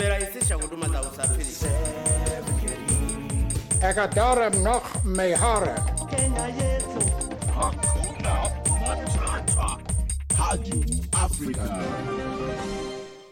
tumerahisisha 0.00 0.54
huduma 0.54 0.88
za 0.88 1.00
usafiri. 1.02 1.46
Ekadara 3.90 4.50
noch 4.50 5.04
mehara. 5.04 5.74
Kenya 6.10 6.46
yetu 6.46 7.00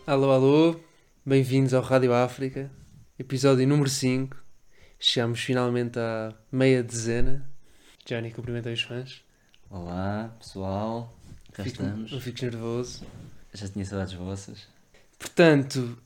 Alô, 0.07 0.33
alô, 0.33 0.81
bem-vindos 1.25 1.73
ao 1.73 1.83
Rádio 1.83 2.13
África, 2.13 2.71
episódio 3.19 3.67
número 3.67 3.89
5. 3.89 4.37
Chegamos 5.01 5.41
finalmente 5.41 5.99
à 5.99 6.35
meia 6.53 6.83
dezena. 6.83 7.49
Johnny, 8.07 8.31
cumprimenta 8.31 8.71
os 8.71 8.83
fãs. 8.83 9.23
Olá, 9.71 10.35
pessoal. 10.39 11.17
Cá 11.53 11.65
Fico- 11.65 11.83
estamos. 11.83 12.13
Não 12.13 12.21
fiques 12.21 12.43
nervoso. 12.43 13.07
Já 13.55 13.69
tinha 13.69 13.85
saudades 13.87 14.13
vossas. 14.13 14.67
Portanto, 15.19 15.97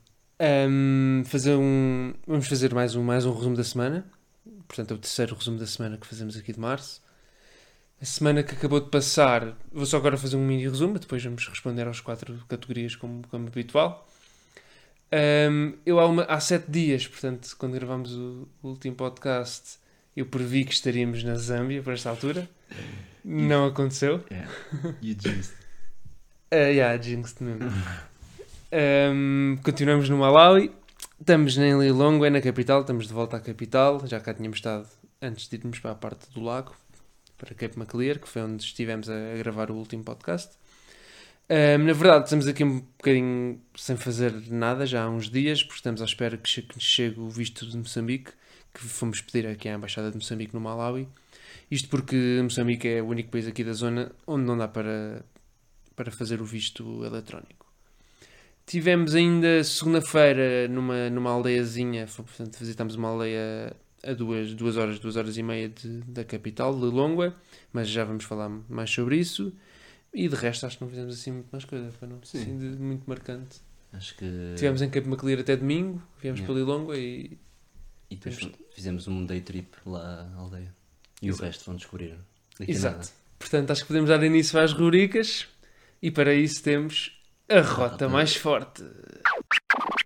hum, 0.40 1.22
fazer 1.26 1.54
um, 1.54 2.14
vamos 2.26 2.46
fazer 2.48 2.74
mais 2.74 2.94
um, 2.94 3.02
mais 3.02 3.24
um 3.24 3.32
resumo 3.34 3.56
da 3.56 3.64
semana. 3.64 4.04
Portanto, 4.66 4.92
é 4.92 4.94
o 4.94 4.98
terceiro 4.98 5.34
resumo 5.34 5.58
da 5.58 5.66
semana 5.66 5.96
que 5.96 6.06
fazemos 6.06 6.36
aqui 6.36 6.52
de 6.52 6.60
março. 6.60 7.02
A 8.00 8.04
semana 8.04 8.42
que 8.42 8.54
acabou 8.54 8.80
de 8.80 8.90
passar, 8.90 9.56
vou 9.72 9.86
só 9.86 9.96
agora 9.96 10.16
fazer 10.16 10.36
um 10.36 10.44
mini 10.44 10.66
resumo, 10.66 10.98
depois 10.98 11.22
vamos 11.22 11.46
responder 11.46 11.86
às 11.86 12.00
quatro 12.00 12.36
categorias 12.48 12.96
como, 12.96 13.22
como 13.28 13.46
habitual. 13.46 14.08
Hum, 15.50 15.74
eu 15.84 16.00
há, 16.00 16.06
uma- 16.06 16.24
há 16.24 16.40
sete 16.40 16.70
dias, 16.70 17.06
portanto, 17.06 17.54
quando 17.58 17.74
gravámos 17.74 18.12
o, 18.12 18.48
o 18.62 18.68
último 18.70 18.96
podcast, 18.96 19.78
eu 20.16 20.26
previ 20.26 20.64
que 20.64 20.72
estaríamos 20.72 21.22
na 21.22 21.34
Zâmbia 21.36 21.82
por 21.82 21.92
esta 21.92 22.10
altura. 22.10 22.48
Não 23.24 23.66
aconteceu. 23.66 24.24
É. 24.30 24.46
You 25.00 25.14
just. 25.18 25.52
Uh, 26.52 26.56
yeah, 26.72 26.96
jinxed 26.96 27.40
mesmo. 27.42 27.70
Um, 28.74 29.58
continuamos 29.62 30.08
no 30.08 30.16
Malawi. 30.16 30.72
Estamos 31.20 31.58
em 31.58 31.78
Lilongwe, 31.78 32.30
na 32.30 32.40
capital. 32.40 32.80
Estamos 32.80 33.06
de 33.06 33.12
volta 33.12 33.36
à 33.36 33.40
capital. 33.40 34.00
Já 34.06 34.18
cá 34.18 34.32
tínhamos 34.32 34.56
estado 34.56 34.88
antes 35.20 35.46
de 35.46 35.56
irmos 35.56 35.78
para 35.78 35.90
a 35.90 35.94
parte 35.94 36.30
do 36.32 36.40
lago, 36.40 36.72
para 37.36 37.54
Cape 37.54 37.78
Maclear, 37.78 38.18
que 38.18 38.26
foi 38.26 38.40
onde 38.40 38.64
estivemos 38.64 39.10
a, 39.10 39.34
a 39.34 39.36
gravar 39.36 39.70
o 39.70 39.74
último 39.74 40.02
podcast. 40.02 40.56
Um, 41.50 41.84
na 41.84 41.92
verdade, 41.92 42.24
estamos 42.24 42.46
aqui 42.46 42.64
um 42.64 42.80
bocadinho 42.80 43.60
sem 43.76 43.94
fazer 43.98 44.32
nada 44.50 44.86
já 44.86 45.04
há 45.04 45.10
uns 45.10 45.28
dias, 45.28 45.62
porque 45.62 45.76
estamos 45.76 46.00
à 46.00 46.06
espera 46.06 46.38
que 46.38 46.62
que 46.62 46.80
chegue 46.80 47.20
o 47.20 47.28
visto 47.28 47.66
de 47.66 47.76
Moçambique, 47.76 48.32
que 48.72 48.80
fomos 48.84 49.20
pedir 49.20 49.46
aqui 49.48 49.68
à 49.68 49.74
Embaixada 49.74 50.10
de 50.10 50.16
Moçambique 50.16 50.54
no 50.54 50.60
Malawi. 50.62 51.06
Isto 51.70 51.90
porque 51.90 52.40
Moçambique 52.42 52.88
é 52.88 53.02
o 53.02 53.06
único 53.08 53.30
país 53.30 53.46
aqui 53.46 53.64
da 53.64 53.74
zona 53.74 54.12
onde 54.26 54.46
não 54.46 54.56
dá 54.56 54.66
para, 54.66 55.22
para 55.94 56.10
fazer 56.10 56.40
o 56.40 56.44
visto 56.46 57.04
eletrónico. 57.04 57.61
Tivemos 58.72 59.14
ainda 59.14 59.62
segunda-feira 59.62 60.66
numa, 60.66 61.10
numa 61.10 61.30
aldeiazinha, 61.30 62.06
foi, 62.06 62.24
portanto 62.24 62.56
visitámos 62.58 62.94
uma 62.94 63.08
aldeia 63.08 63.76
a 64.02 64.14
duas, 64.14 64.54
duas 64.54 64.78
horas, 64.78 64.98
duas 64.98 65.14
horas 65.16 65.36
e 65.36 65.42
meia 65.42 65.68
de- 65.68 66.00
da 66.04 66.24
capital, 66.24 66.72
Lilongwe, 66.74 67.34
mas 67.70 67.86
já 67.90 68.02
vamos 68.02 68.24
falar 68.24 68.48
mais 68.70 68.88
sobre 68.90 69.18
isso. 69.18 69.52
E 70.14 70.26
de 70.26 70.34
resto 70.34 70.64
acho 70.64 70.78
que 70.78 70.84
não 70.84 70.88
fizemos 70.90 71.14
assim 71.14 71.32
muito 71.32 71.48
mais 71.52 71.66
coisa, 71.66 71.90
foi 71.92 72.08
não? 72.08 72.18
Sim. 72.22 72.38
Assim 72.40 72.58
de 72.58 72.64
muito 72.82 73.04
marcante. 73.06 73.58
Acho 73.92 74.16
que. 74.16 74.24
Estivemos 74.54 74.80
em 74.80 74.88
Cape 74.88 75.06
Maclear 75.06 75.40
até 75.40 75.54
domingo, 75.54 76.02
viemos 76.22 76.40
Yeah. 76.40 76.46
para 76.46 76.54
Lilongwe 76.54 76.96
e 76.98 77.38
E 78.10 78.16
depois 78.16 78.36
Temos- 78.38 78.54
fizemos 78.74 79.06
um 79.06 79.26
day 79.26 79.42
trip 79.42 79.68
lá 79.84 80.30
à 80.34 80.38
aldeia. 80.38 80.74
E 81.20 81.28
Exato. 81.28 81.42
o 81.42 81.46
resto 81.46 81.64
vão 81.66 81.76
descobrir. 81.76 82.14
Daqui 82.58 82.72
Exato. 82.72 83.10
Portanto, 83.38 83.70
acho 83.70 83.82
que 83.82 83.88
podemos 83.88 84.08
dar 84.08 84.22
início 84.22 84.58
às 84.58 84.72
rubricas 84.72 85.46
e 86.00 86.10
para 86.10 86.32
isso 86.34 86.62
temos 86.62 87.20
a 87.52 87.60
rota 87.62 87.74
Rota. 87.90 88.08
mais 88.08 88.34
forte. 88.36 88.84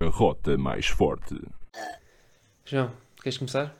A 0.01 0.05
rota 0.07 0.57
mais 0.57 0.87
forte. 0.87 1.35
João, 2.65 2.91
queres 3.21 3.37
começar? 3.37 3.75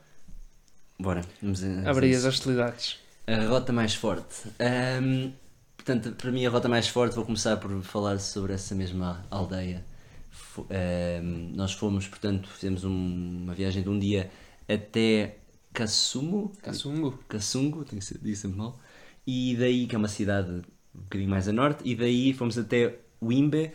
Bora. 0.98 1.22
Vamos 1.42 1.62
a 1.62 1.90
as 1.90 2.24
hostilidades. 2.24 2.98
A 3.26 3.46
rota 3.46 3.72
mais 3.72 3.94
forte. 3.94 4.48
Ahm, 4.58 5.32
portanto, 5.76 6.12
para 6.12 6.30
mim, 6.30 6.44
a 6.46 6.50
rota 6.50 6.68
mais 6.68 6.88
forte, 6.88 7.14
vou 7.14 7.24
começar 7.24 7.56
por 7.58 7.82
falar 7.82 8.18
sobre 8.18 8.54
essa 8.54 8.74
mesma 8.74 9.24
aldeia. 9.30 9.84
Ahm, 10.70 11.52
nós 11.54 11.72
fomos, 11.72 12.08
portanto, 12.08 12.48
fizemos 12.48 12.84
um- 12.84 13.42
uma 13.44 13.54
viagem 13.54 13.82
de 13.82 13.88
um 13.88 13.98
dia 13.98 14.30
até 14.68 15.36
Kassumo. 15.72 16.52
Kassungo. 16.62 17.18
Kassungo, 17.28 17.84
tenho 17.84 18.00
que 18.00 18.06
ser- 18.06 18.36
sempre 18.36 18.58
mal. 18.58 18.78
E 19.26 19.54
daí, 19.56 19.86
que 19.86 19.94
é 19.94 19.98
uma 19.98 20.08
cidade 20.08 20.50
um 20.94 21.00
bocadinho 21.02 21.30
mais 21.30 21.46
a 21.48 21.52
norte, 21.52 21.82
e 21.84 21.94
daí 21.94 22.32
fomos 22.32 22.56
até 22.58 22.96
Wimbe, 23.22 23.72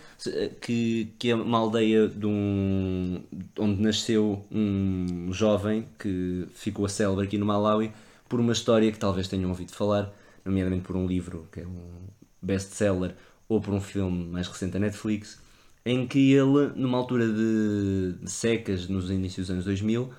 que, 0.62 1.14
que 1.20 1.30
é 1.30 1.36
uma 1.36 1.58
aldeia 1.58 2.08
de 2.08 2.26
um, 2.26 3.22
onde 3.60 3.82
nasceu 3.82 4.46
um 4.52 5.32
jovem 5.34 5.86
que 6.00 6.46
ficou 6.54 6.86
a 6.86 6.90
célebre 6.90 7.26
aqui 7.26 7.38
no 7.38 7.46
Malawi 7.46 7.92
por 8.30 8.40
uma 8.40 8.54
história 8.54 8.92
que 8.92 8.98
talvez 8.98 9.28
tenham 9.28 9.50
ouvido 9.50 9.72
falar, 9.74 10.14
nomeadamente 10.46 10.84
por 10.84 10.96
um 10.96 11.06
livro 11.06 11.48
que 11.52 11.60
é 11.62 11.68
um 11.68 12.08
best-seller 12.42 13.16
ou 13.50 13.60
por 13.60 13.74
um 13.74 13.82
filme 13.82 14.26
mais 14.26 14.48
recente 14.48 14.72
da 14.74 14.80
Netflix, 14.80 15.40
em 15.86 16.08
que 16.08 16.32
ele, 16.32 16.72
numa 16.76 16.98
altura 16.98 17.28
de, 17.28 18.14
de 18.22 18.32
secas, 18.32 18.88
nos 18.88 19.10
inícios 19.12 19.48
dos 19.48 19.52
anos 19.54 19.66
2000, 19.66 20.10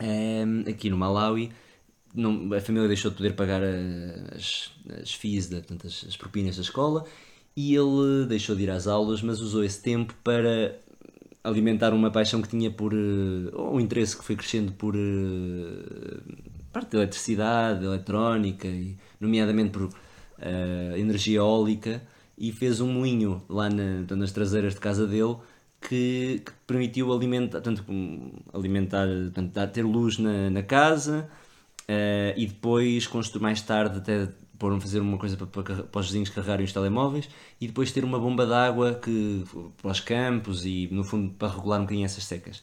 Ehm, 0.00 0.64
aqui 0.68 0.90
no 0.90 0.96
Malawi, 0.96 1.52
não- 2.14 2.52
a 2.54 2.60
família 2.60 2.88
deixou 2.88 3.10
de 3.10 3.16
poder 3.16 3.34
pagar 3.34 3.62
eh, 3.62 4.34
as, 4.36 4.70
as 5.02 5.12
fees, 5.14 5.48
da- 5.48 5.58
portanto, 5.58 5.86
as, 5.86 6.04
as 6.08 6.16
propinas 6.16 6.56
da 6.56 6.62
escola, 6.62 7.04
e 7.56 7.74
ele 7.74 8.26
deixou 8.26 8.56
de 8.56 8.64
ir 8.64 8.70
às 8.70 8.86
aulas, 8.86 9.22
mas 9.22 9.40
usou 9.40 9.62
esse 9.64 9.80
tempo 9.82 10.14
para 10.24 10.76
alimentar 11.42 11.92
uma 11.92 12.10
paixão 12.10 12.40
que 12.42 12.48
tinha 12.48 12.70
por. 12.70 12.92
eh, 12.94 13.50
ou 13.52 13.76
um 13.76 13.80
interesse 13.80 14.16
que 14.16 14.24
foi 14.24 14.36
crescendo 14.36 14.72
por. 14.72 14.94
eh, 14.96 16.20
parte 16.72 16.92
da 16.92 16.98
eletricidade, 16.98 17.84
eletrónica, 17.84 18.66
e, 18.66 18.96
nomeadamente 19.20 19.70
por 19.70 19.90
eh, 20.38 20.94
energia 20.96 21.38
eólica, 21.38 22.02
e 22.36 22.50
fez 22.52 22.80
um 22.80 22.92
moinho 22.92 23.42
lá 23.48 23.70
na- 23.70 24.16
nas 24.16 24.32
traseiras 24.32 24.74
de 24.74 24.80
casa 24.80 25.06
dele 25.06 25.36
que, 25.80 26.42
que 26.44 26.52
permitiu 26.66 27.12
alimentar, 27.12 27.60
tanto 27.60 27.84
alimentar, 28.52 29.06
dar- 29.52 29.68
ter 29.68 29.82
luz 29.84 30.18
na, 30.18 30.50
na 30.50 30.62
casa 30.62 31.28
eh, 31.86 32.34
e 32.36 32.46
depois 32.46 33.08
mais 33.40 33.60
tarde 33.62 33.98
até 33.98 34.28
pôr 34.58 34.78
fazer 34.80 35.00
uma 35.00 35.18
coisa 35.18 35.36
para, 35.36 35.46
para, 35.46 35.82
para 35.84 36.00
os 36.00 36.06
vizinhos 36.06 36.30
carregarem 36.30 36.64
os 36.64 36.72
telemóveis 36.72 37.28
e 37.60 37.66
depois 37.66 37.90
ter 37.92 38.04
uma 38.04 38.18
bomba 38.18 38.46
de 38.46 38.52
água 38.54 38.94
que, 38.94 39.44
para 39.80 39.90
os 39.90 40.00
campos 40.00 40.64
e 40.64 40.88
no 40.90 41.04
fundo 41.04 41.32
para 41.34 41.48
regular 41.48 41.78
um 41.80 41.84
bocadinho 41.84 42.04
essas 42.06 42.24
secas. 42.24 42.62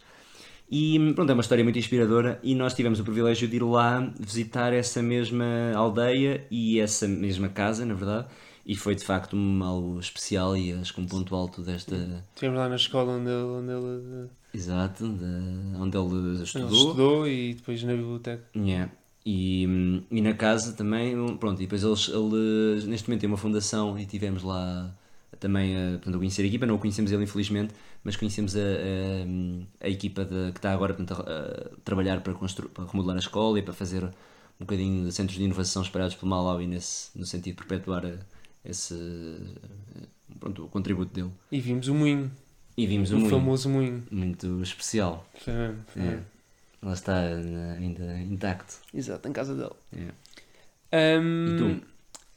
E 0.74 0.97
pronto, 1.16 1.29
é 1.29 1.34
uma 1.34 1.41
história 1.41 1.63
muito 1.63 1.78
inspiradora 1.78 2.40
e 2.41 2.56
nós 2.56 2.74
tivemos 2.74 3.00
o 3.00 3.03
privilégio 3.03 3.46
de 3.47 3.57
ir 3.57 3.63
lá 3.63 4.09
visitar 4.18 4.72
essa 4.72 5.02
mesma 5.02 5.46
aldeia 5.75 6.46
e 6.50 6.79
essa 6.79 7.07
mesma 7.09 7.50
casa, 7.50 7.85
na 7.85 7.94
verdade, 7.94 8.28
e 8.66 8.73
foi 8.73 8.96
de 8.96 9.03
facto 9.03 9.35
um, 9.35 9.62
algo 9.63 10.00
especial 10.00 10.56
e 10.56 10.72
acho 10.72 10.94
que 10.94 11.02
um 11.02 11.06
ponto 11.08 11.35
alto 11.35 11.62
desta, 11.62 12.23
Estivemos 12.34 12.58
lá 12.58 12.69
na 12.69 12.75
escola 12.78 13.13
onde 13.18 13.29
ele, 13.29 13.44
onde 13.44 13.72
ele, 13.72 14.29
Exato, 14.53 15.09
de- 15.09 15.75
onde 15.78 15.97
ele 15.97 16.35
ele 16.35 16.44
estudou. 16.44 16.69
estudou 16.72 17.28
e 17.28 17.53
depois 17.56 17.84
na 17.84 17.94
biblioteca. 17.94 18.44
Yeah. 18.56 18.91
E, 19.25 19.67
hum, 19.67 20.01
e 20.09 20.21
na 20.21 20.33
casa 20.33 20.73
também, 20.73 21.15
um, 21.17 21.37
pronto, 21.37 21.59
e 21.61 21.65
depois 21.65 21.83
eles, 21.83 22.07
ele 22.09 22.87
neste 22.87 23.07
momento 23.07 23.21
tem 23.21 23.27
uma 23.29 23.37
fundação 23.37 23.97
e 23.99 24.05
tivemos 24.05 24.41
lá 24.43 24.91
também 25.39 25.75
a, 25.77 25.91
portanto, 25.93 26.15
a 26.15 26.17
conhecer 26.17 26.41
a 26.43 26.45
equipa, 26.47 26.65
não 26.65 26.75
o 26.75 26.79
conhecemos 26.79 27.11
ele 27.11 27.23
infelizmente, 27.23 27.73
mas 28.03 28.15
conhecemos 28.15 28.55
a, 28.55 28.59
a, 28.59 29.85
a 29.85 29.89
equipa 29.89 30.25
de- 30.25 30.51
que 30.51 30.57
está 30.59 30.73
agora 30.73 30.93
portanto, 30.93 31.21
a, 31.21 31.75
a 31.75 31.75
trabalhar 31.85 32.21
para, 32.21 32.33
constru, 32.33 32.67
para 32.69 32.85
remodelar 32.85 33.15
a 33.15 33.19
escola 33.19 33.59
e 33.59 33.61
para 33.61 33.73
fazer 33.73 34.03
um 34.05 34.11
bocadinho 34.65 35.05
de 35.05 35.11
centros 35.11 35.37
de 35.37 35.43
inovação 35.43 35.81
espalhados 35.83 36.15
pelo 36.15 36.29
Malawi 36.29 36.65
nesse, 36.67 37.17
no 37.17 37.25
sentido 37.25 37.55
de 37.57 37.63
perpetuar 37.66 38.03
esse, 38.66 38.96
pronto, 40.40 40.66
o 40.66 40.67
contributo 40.67 41.13
dele. 41.13 41.31
E 41.51 41.59
vimos 41.59 41.87
o 41.87 41.93
moinho, 41.93 42.31
E 42.78 42.85
vimos 42.87 43.11
o 43.11 43.16
um 43.16 43.19
moinho 43.19 43.31
famoso 43.31 43.69
moinho. 43.69 44.03
muito 44.11 44.61
especial. 44.61 45.28
Mesmo, 45.46 45.75
foi 45.87 46.01
É. 46.03 46.19
Lá 46.81 46.93
está 46.93 47.16
ainda 47.17 48.17
intacto. 48.19 48.75
Exato, 48.93 49.28
em 49.28 49.33
casa 49.33 49.53
dele. 49.55 50.13
É. 50.91 51.19
Hum, 51.19 51.45
E 51.47 51.57
tu? 51.81 51.87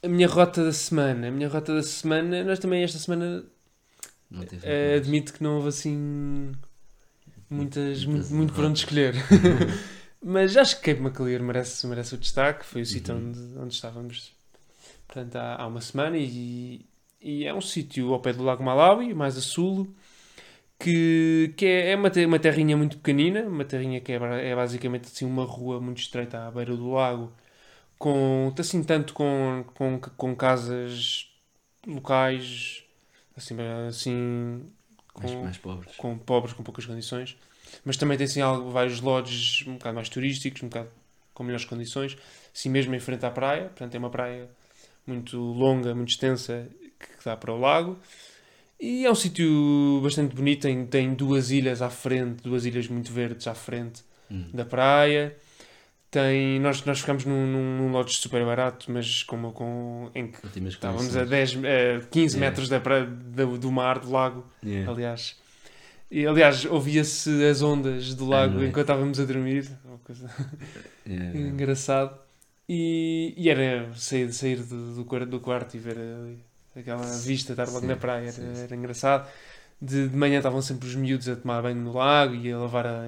A 0.07 0.09
minha 0.09 0.29
rota 0.29 0.63
da 0.65 0.73
semana. 0.73 1.29
A 1.29 1.31
minha 1.31 1.49
rota 1.49 1.75
da 1.75 1.83
semana, 1.83 2.45
nós 2.45 2.59
também 2.59 2.83
esta 2.83 2.99
semana 2.99 3.45
muito 4.31 4.55
admito 4.97 5.33
que 5.33 5.43
não 5.43 5.57
houve 5.57 5.69
assim 5.69 6.53
muitas, 7.49 8.05
Muitas 8.05 8.05
muito, 8.05 8.35
muito 8.35 8.53
por 8.53 8.65
onde 8.65 8.81
escolher. 8.81 9.15
Mas 10.23 10.57
acho 10.57 10.81
que 10.81 10.91
Cape 10.91 11.01
Maclear 11.03 11.43
merece, 11.43 11.87
merece 11.87 12.15
o 12.15 12.19
destaque. 12.19 12.65
Foi 12.65 12.83
o 12.83 12.87
sítio 12.87 13.15
Uhum. 13.15 13.29
onde, 13.29 13.59
onde 13.59 13.75
estávamos 13.75 14.33
portanto, 15.07 15.37
há, 15.37 15.63
há 15.63 15.67
uma 15.67 15.81
semana 15.81 16.17
e, 16.19 16.85
e 17.21 17.45
é 17.45 17.55
um 17.55 17.61
sítio 17.61 18.13
ao 18.13 18.21
pé 18.21 18.33
do 18.33 18.43
Lago 18.43 18.63
Malawi, 18.65 19.15
mais 19.15 19.37
a 19.37 19.41
sul, 19.41 19.89
que, 20.85 21.55
que 21.57 21.67
é, 21.67 21.93
é 21.93 21.97
uma, 21.97 22.11
te- 22.11 22.25
uma 22.27 22.39
terrinha 22.39 22.77
muito 22.77 22.97
pequenina, 22.99 23.43
uma 23.43 23.65
terrinha 23.65 24.01
que 24.01 24.13
é, 24.13 24.17
é 24.51 24.55
basicamente 24.57 25.07
assim 25.09 25.25
uma 25.27 25.45
rua 25.45 25.81
muito 25.81 25.99
estreita 26.01 26.47
à 26.47 26.51
beira 26.51 26.77
do 26.77 26.91
lago, 26.91 27.33
com 27.99 28.53
assim 28.59 28.83
tanto 28.85 29.15
com, 29.15 29.65
com, 29.75 30.01
com 30.01 30.37
casas 30.37 31.29
locais, 31.87 32.85
assim, 33.37 33.57
assim 33.89 34.71
Mais, 35.19 35.35
com, 35.35 35.41
mais 35.41 35.59
pobres. 35.59 35.97
com 35.97 36.19
pobres, 36.19 36.55
com 36.55 36.63
poucas 36.63 36.87
condições. 36.87 37.37
Mas 37.85 37.97
também 37.97 38.17
tem 38.19 38.27
assim 38.27 38.41
algo, 38.41 38.71
vários 38.71 39.01
lodges 39.01 39.67
um 39.67 39.75
bocado 39.75 39.95
mais 39.97 40.09
turísticos, 40.09 40.63
um 40.63 40.69
bocado 40.69 40.91
com 41.35 41.45
melhores 41.45 41.65
condições. 41.67 42.17
Assim 42.55 42.69
mesmo 42.71 42.95
em 42.95 43.01
frente 43.01 43.27
à 43.27 43.31
praia. 43.31 43.65
Portanto, 43.67 43.95
é 43.95 43.99
uma 43.99 44.11
praia 44.11 44.49
muito 45.07 45.39
longa, 45.39 45.95
muito 45.95 46.11
extensa, 46.11 46.69
que 46.99 47.25
dá 47.25 47.37
para 47.37 47.53
o 47.53 47.59
lago. 47.61 47.99
E 48.87 49.07
é 49.07 49.11
um 49.11 49.15
sítio 49.15 50.01
bastante 50.03 50.35
bonito. 50.35 50.63
Tem, 50.63 50.85
tem 50.87 51.15
duas 51.15 51.51
ilhas 51.51 51.81
à 51.81 51.89
frente, 51.89 52.43
duas 52.43 52.67
ilhas 52.67 52.87
muito 52.89 53.11
verdes 53.13 53.47
à 53.47 53.55
frente 53.55 54.03
Hum. 54.31 54.45
da 54.53 54.65
praia. 54.65 55.35
Tem, 56.11 56.61
nós, 56.61 56.85
nós 56.85 57.01
ficámos 57.01 57.25
num, 57.25 57.47
num, 57.47 57.79
num 57.79 57.91
lodge 57.93 58.17
super 58.19 58.45
barato, 58.45 58.91
mas 58.91 59.23
com, 59.23 59.51
com, 59.53 60.11
em 60.15 60.29
que 60.29 60.39
estávamos 60.69 61.17
a 61.17 61.21
condições. 61.25 61.55
10, 61.55 61.65
eh, 61.65 62.01
15 62.11 62.37
Yeah. 62.37 62.39
metros 62.51 62.69
da 62.69 62.79
praia, 62.79 63.05
do, 63.07 63.59
do 63.59 63.73
mar, 63.73 63.99
do 63.99 64.11
lago 64.11 64.45
Yeah. 64.65 64.91
aliás. 64.93 65.37
E, 66.11 66.25
aliás, 66.27 66.65
ouvia-se 66.67 67.43
as 67.45 67.63
ondas 67.63 68.15
do 68.15 68.27
lago 68.29 68.63
é? 68.63 68.67
enquanto 68.67 68.83
estávamos 68.85 69.19
a 69.19 69.25
dormir. 69.25 69.69
Coisa 70.05 70.31
Yeah. 71.07 71.39
engraçado. 71.39 72.17
E, 72.69 73.35
e 73.37 73.49
era 73.51 73.91
sair, 73.95 74.33
sair 74.33 74.57
do, 74.63 74.95
do, 75.03 75.27
do 75.27 75.41
quarto 75.41 75.75
e 75.77 75.81
ver 75.81 75.97
ali 75.99 76.39
aquela 76.81 77.19
vista, 77.19 77.53
estar 77.53 77.67
logo 77.67 77.81
Sim, 77.81 77.87
na 77.87 77.97
praia, 77.97 78.31
sim, 78.33 78.43
era, 78.43 78.59
era 78.59 78.77
engraçado. 78.77 79.29
De, 79.81 80.09
de 80.09 80.17
manhã 80.17 80.39
estavam 80.39 80.63
sempre 80.63 80.89
os 80.89 80.95
miúdos 80.95 81.29
a 81.29 81.37
tomar 81.37 81.61
banho 81.63 81.77
no 81.77 81.93
lago 81.93 82.35
e 82.35 82.51
a 82.51 82.59
lavar 82.59 82.87
a, 82.87 83.03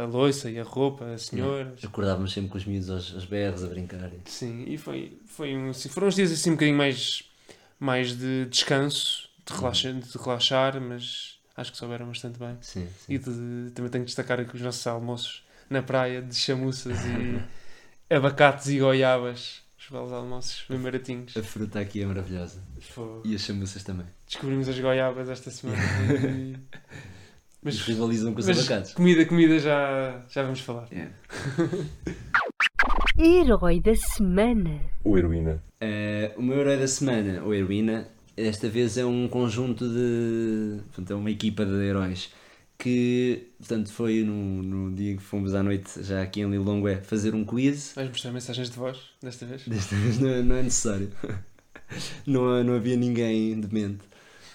a, 0.00 0.02
a 0.02 0.06
louça 0.06 0.50
e 0.50 0.58
a 0.58 0.64
roupa, 0.64 1.04
as 1.06 1.22
senhoras. 1.22 1.82
Acordávamos 1.84 2.32
sempre 2.32 2.50
com 2.50 2.58
os 2.58 2.64
miúdos 2.64 2.90
aos, 2.90 3.14
aos 3.14 3.24
berros 3.24 3.64
a 3.64 3.68
brincar. 3.68 4.10
Sim, 4.24 4.64
e 4.66 4.76
foi, 4.76 5.18
foi 5.26 5.56
um, 5.56 5.70
assim, 5.70 5.88
foram 5.88 6.08
uns 6.08 6.14
dias 6.16 6.30
assim 6.32 6.50
um 6.50 6.54
bocadinho 6.54 6.76
mais, 6.76 7.22
mais 7.78 8.16
de 8.16 8.46
descanso, 8.46 9.28
de, 9.46 9.54
relaxa, 9.54 9.92
de 9.92 10.18
relaxar, 10.18 10.80
mas 10.80 11.38
acho 11.56 11.72
que 11.72 11.78
souberam 11.78 12.06
bastante 12.08 12.38
bem. 12.38 12.56
Sim, 12.60 12.86
sim. 13.06 13.14
E 13.14 13.18
de- 13.18 13.70
também 13.72 13.90
tenho 13.90 14.04
que 14.04 14.08
destacar 14.08 14.38
aqui 14.40 14.54
os 14.54 14.60
nossos 14.60 14.86
almoços 14.86 15.44
na 15.70 15.82
praia 15.82 16.20
de 16.20 16.34
chamuças 16.34 16.96
e 17.06 17.40
abacates 18.14 18.66
e 18.68 18.78
goiabas. 18.80 19.62
Os 19.78 19.88
belos 19.90 20.12
almoços, 20.12 20.64
bem 20.68 20.78
baratinhos. 20.78 21.36
A 21.36 21.42
fruta 21.42 21.80
aqui 21.80 22.02
é 22.02 22.06
maravilhosa. 22.06 22.60
Fogo. 22.80 23.22
E 23.24 23.34
as 23.34 23.42
chamuças 23.42 23.82
também. 23.84 24.06
Descobrimos 24.26 24.68
as 24.68 24.78
goiabas 24.78 25.28
esta 25.28 25.50
semana. 25.50 25.78
e- 26.36 26.56
Mas 27.62 27.80
rivalizam 27.82 28.32
com 28.34 28.40
os 28.40 28.46
mas 28.46 28.58
abacates. 28.58 28.92
comida, 28.92 29.24
comida 29.24 29.58
já, 29.58 30.24
já 30.28 30.42
vamos 30.42 30.60
falar. 30.60 30.88
Yeah. 30.92 31.12
Herói 33.18 33.80
da 33.80 33.94
semana. 33.94 34.80
O 35.04 35.16
heroína. 35.18 35.62
Eh, 35.80 36.32
o 36.36 36.42
meu 36.42 36.58
herói 36.58 36.76
da 36.76 36.86
semana, 36.86 37.42
ou 37.42 37.54
heroína, 37.54 38.08
desta 38.36 38.68
vez 38.68 38.96
é 38.96 39.04
um 39.04 39.28
conjunto 39.28 39.88
de. 39.88 40.80
Portanto, 40.86 41.12
é 41.12 41.16
uma 41.16 41.30
equipa 41.30 41.64
de 41.64 41.72
heróis 41.84 42.32
que, 42.78 43.48
portanto, 43.58 43.90
foi 43.92 44.22
no, 44.22 44.62
no 44.62 44.94
dia 44.94 45.16
que 45.16 45.22
fomos 45.22 45.54
à 45.54 45.62
noite, 45.62 46.02
já 46.02 46.22
aqui 46.22 46.40
em 46.40 46.50
Lilongwe, 46.50 46.96
fazer 47.02 47.34
um 47.34 47.44
quiz. 47.44 47.92
Vais 47.96 48.08
mostrar 48.08 48.32
mensagens 48.32 48.70
de 48.70 48.76
voz 48.76 48.98
desta 49.22 49.44
vez? 49.46 49.62
Desta 49.66 49.96
vez 49.96 50.18
não, 50.20 50.28
é- 50.28 50.42
não 50.42 50.56
é 50.56 50.62
necessário. 50.62 51.10
Não, 52.26 52.62
não 52.62 52.74
havia 52.74 52.96
ninguém 52.96 53.58
demente. 53.58 54.00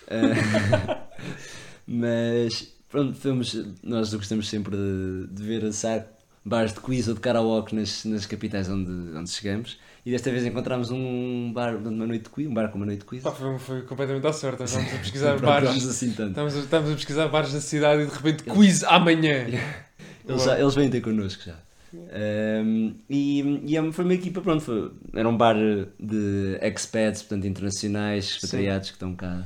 Ah, 0.07 1.07
mas 1.87 2.71
pronto, 2.87 3.17
fomos, 3.17 3.55
nós 3.81 4.13
gostamos 4.13 4.47
sempre 4.47 4.75
de, 4.77 5.27
de 5.33 5.41
ver 5.43 5.65
assar 5.65 6.05
bares 6.45 6.73
de 6.73 6.79
quiz 6.79 7.07
ou 7.07 7.15
de 7.15 7.19
karaoke 7.21 7.73
nas, 7.75 8.05
nas 8.05 8.27
capitais 8.27 8.69
onde, 8.69 8.91
onde 9.17 9.31
chegamos. 9.31 9.79
E 10.05 10.11
desta 10.11 10.29
vez 10.31 10.45
encontramos 10.45 10.91
um 10.91 11.51
bar 11.53 11.77
de 11.77 11.87
uma 11.87 12.05
noite 12.05 12.23
de 12.23 12.29
quiz, 12.29 12.47
um 12.47 12.53
bar 12.53 12.69
com 12.69 12.77
uma 12.77 12.85
noite 12.85 12.99
de 12.99 13.05
quiz. 13.05 13.23
Pá, 13.23 13.31
foi, 13.31 13.57
foi 13.57 13.81
completamente 13.83 14.27
à 14.27 14.33
sorte. 14.33 14.61
Estávamos 14.63 14.93
a 14.93 14.97
pesquisar 14.97 15.39
bares. 15.39 15.87
assim 15.87 16.11
tanto. 16.11 16.29
Estávamos 16.31 16.55
a, 16.55 16.59
estávamos 16.59 16.91
a 16.91 16.95
pesquisar 16.95 17.27
bares 17.29 17.53
da 17.53 17.61
cidade 17.61 18.03
e 18.03 18.05
de 18.07 18.11
repente 18.13 18.43
quiz 18.43 18.83
amanhã. 18.83 19.45
Eles, 20.27 20.43
já, 20.45 20.57
eles 20.57 20.73
vêm 20.73 20.89
ter 20.89 21.01
connosco 21.01 21.43
já. 21.45 21.55
Um, 21.93 22.93
e 23.09 23.61
e 23.65 23.75
é- 23.77 23.91
foi 23.91 24.05
uma 24.05 24.13
equipa, 24.13 24.39
pronto, 24.39 24.63
foi- 24.63 24.89
era 25.13 25.27
um 25.27 25.35
bar 25.35 25.55
de 25.99 26.57
expats, 26.61 27.21
portanto 27.21 27.45
internacionais, 27.45 28.25
expatriados 28.41 28.89
que 28.89 28.95
estão 28.95 29.13
cá 29.15 29.43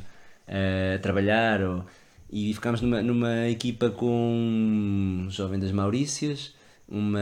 eh, 0.47 0.93
a 0.97 0.99
trabalhar. 0.99 1.61
Ou, 1.63 1.83
e 2.31 2.53
ficámos 2.53 2.79
numa, 2.81 3.01
numa 3.01 3.47
equipa 3.47 3.89
com 3.89 4.05
um 5.25 5.27
jovem 5.31 5.59
das 5.59 5.71
Maurícias, 5.71 6.53
uma 6.89 7.19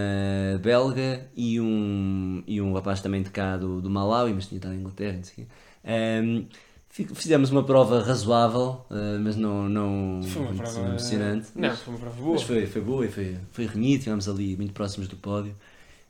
belga 0.62 1.26
e 1.36 1.60
um, 1.60 2.44
e 2.46 2.62
um 2.62 2.74
rapaz 2.74 3.02
também 3.02 3.22
de 3.24 3.30
cá 3.30 3.58
do, 3.58 3.82
do 3.82 3.90
Malawi, 3.90 4.34
mas 4.34 4.48
tinha 4.48 4.58
estado 4.58 4.74
em 4.76 4.80
Inglaterra. 4.80 5.18
Não 5.18 5.24
sei. 5.24 5.48
Um, 6.24 6.46
fi- 6.90 7.08
Fizemos 7.16 7.52
uma 7.52 7.64
prova 7.64 8.02
razoável, 8.02 8.86
eh, 8.92 9.18
mas 9.20 9.36
não, 9.36 9.68
não 9.70 10.22
Foi 10.24 10.42
uma 10.44 10.54
prova. 10.54 10.80
emocionante. 10.90 11.48
Não, 11.56 11.70
Mas- 11.70 11.80
foi 11.82 11.94
uma 11.94 12.00
prova 12.00 12.22
boa. 12.22 12.34
mas 12.34 12.42
foi, 12.44 12.66
foi 12.68 12.82
boa 12.82 13.06
e 13.06 13.12
foi, 13.12 13.38
foi 13.52 13.66
renhido, 13.66 13.98
estivemos 13.98 14.28
ali 14.30 14.56
muito 14.56 14.74
próximos 14.74 15.08
do 15.08 15.16
pódio 15.16 15.56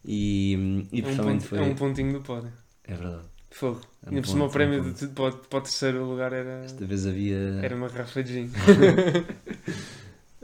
e, 0.04 0.86
e 0.92 1.02
é, 1.02 1.08
um 1.08 1.16
ponto- 1.18 1.44
foi. 1.44 1.58
é 1.58 1.62
um 1.62 1.76
pontinho 1.76 2.14
do 2.14 2.22
pódio. 2.22 2.52
É 2.84 2.94
verdade. 2.94 3.24
Fogo. 3.50 3.80
É 4.06 4.08
um 4.08 4.10
Ainda 4.10 4.22
por 4.22 4.28
cima 4.28 4.46
o 4.46 4.50
prémio 4.50 4.84
um 4.84 4.92
de, 4.92 5.08
para, 5.08 5.32
para 5.32 5.60
o 5.60 5.62
terceiro 5.62 6.04
lugar 6.06 6.34
era, 6.34 6.62
Desta 6.62 6.86
vez 6.86 7.08
havia, 7.08 7.38
era 7.64 7.74
uma 7.76 7.88
garrafa 7.88 8.22
de 8.22 8.34
gin. 8.34 8.52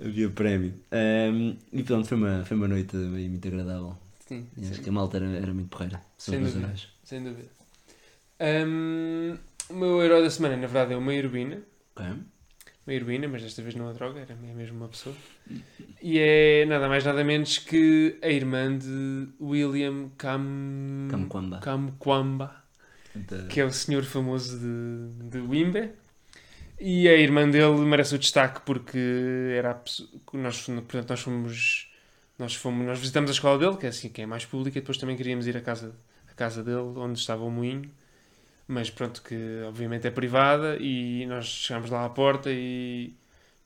havia 0.03 0.29
prémio. 0.29 0.73
Ahm, 0.91 1.55
e 1.71 1.83
pronto, 1.83 2.07
foi 2.07 2.17
uma, 2.17 2.45
foi 2.45 2.57
uma 2.57 2.67
noite 2.67 2.95
muito 2.95 3.47
agradável. 3.47 3.97
Sim, 4.27 4.47
E 4.57 4.65
acho 4.65 4.75
sim, 4.75 4.83
que 4.83 4.89
a 4.89 4.91
malta 4.93 5.17
era, 5.17 5.25
era 5.27 5.53
muito 5.53 5.69
porreira. 5.69 6.01
Sem 6.17 6.39
dúvida. 6.39 6.59
heróis. 6.59 6.87
sem 7.03 7.23
dúvida. 7.23 7.49
Hum, 8.39 9.37
o 9.69 9.73
meu 9.73 10.01
herói 10.03 10.23
da 10.23 10.29
semana, 10.29 10.55
na 10.55 10.67
verdade, 10.67 10.93
é 10.93 10.97
uma 10.97 11.13
heroína. 11.13 11.61
Ok. 11.95 12.05
Uma 12.87 12.93
heroína, 12.95 13.27
mas 13.27 13.43
desta 13.43 13.61
vez 13.61 13.75
não 13.75 13.89
a 13.89 13.93
droga, 13.93 14.21
era 14.21 14.33
é 14.33 14.53
mesmo 14.53 14.77
uma 14.77 14.87
pessoa. 14.87 15.15
E 16.01 16.17
é 16.17 16.65
nada 16.65 16.87
mais 16.89 17.03
nada 17.05 17.23
menos 17.23 17.59
que 17.59 18.17
a 18.23 18.29
irmã 18.29 18.75
de 18.77 19.27
William 19.39 20.09
Cam... 20.17 21.07
Kamkwamba. 21.09 21.59
Kamkwamba. 21.59 22.63
Da- 23.13 23.45
que 23.47 23.59
é 23.59 23.65
o 23.65 23.71
senhor 23.71 24.03
famoso 24.03 24.57
de, 24.57 25.29
de 25.29 25.39
Wimbe. 25.39 25.91
E 26.83 27.07
a 27.07 27.15
irmã 27.15 27.47
dele 27.47 27.77
merece 27.81 28.15
o 28.15 28.17
destaque 28.17 28.61
porque 28.65 28.97
era 29.55 29.69
a 29.69 29.73
pessoa, 29.75 30.09
nós, 30.33 30.65
portanto, 30.65 31.09
nós 31.11 31.19
fomos, 31.19 31.91
nós 32.39 32.55
fomos, 32.55 32.87
nós 32.87 32.99
visitamos 32.99 33.29
a 33.29 33.33
escola 33.33 33.59
dele, 33.59 33.77
que 33.77 33.85
é 33.85 33.89
assim, 33.89 34.09
que 34.09 34.19
é 34.23 34.25
mais 34.25 34.45
pública, 34.45 34.79
e 34.79 34.81
depois 34.81 34.97
também 34.97 35.15
queríamos 35.15 35.45
ir 35.45 35.55
à 35.55 35.61
casa, 35.61 35.93
à 36.27 36.33
casa 36.33 36.63
dele, 36.63 36.97
onde 36.97 37.19
estava 37.19 37.43
o 37.43 37.51
moinho, 37.51 37.87
mas 38.67 38.89
pronto, 38.89 39.21
que 39.21 39.61
obviamente 39.67 40.07
é 40.07 40.11
privada, 40.11 40.75
e 40.79 41.23
nós 41.27 41.45
chegámos 41.45 41.91
lá 41.91 42.03
à 42.03 42.09
porta 42.09 42.49
e 42.51 43.13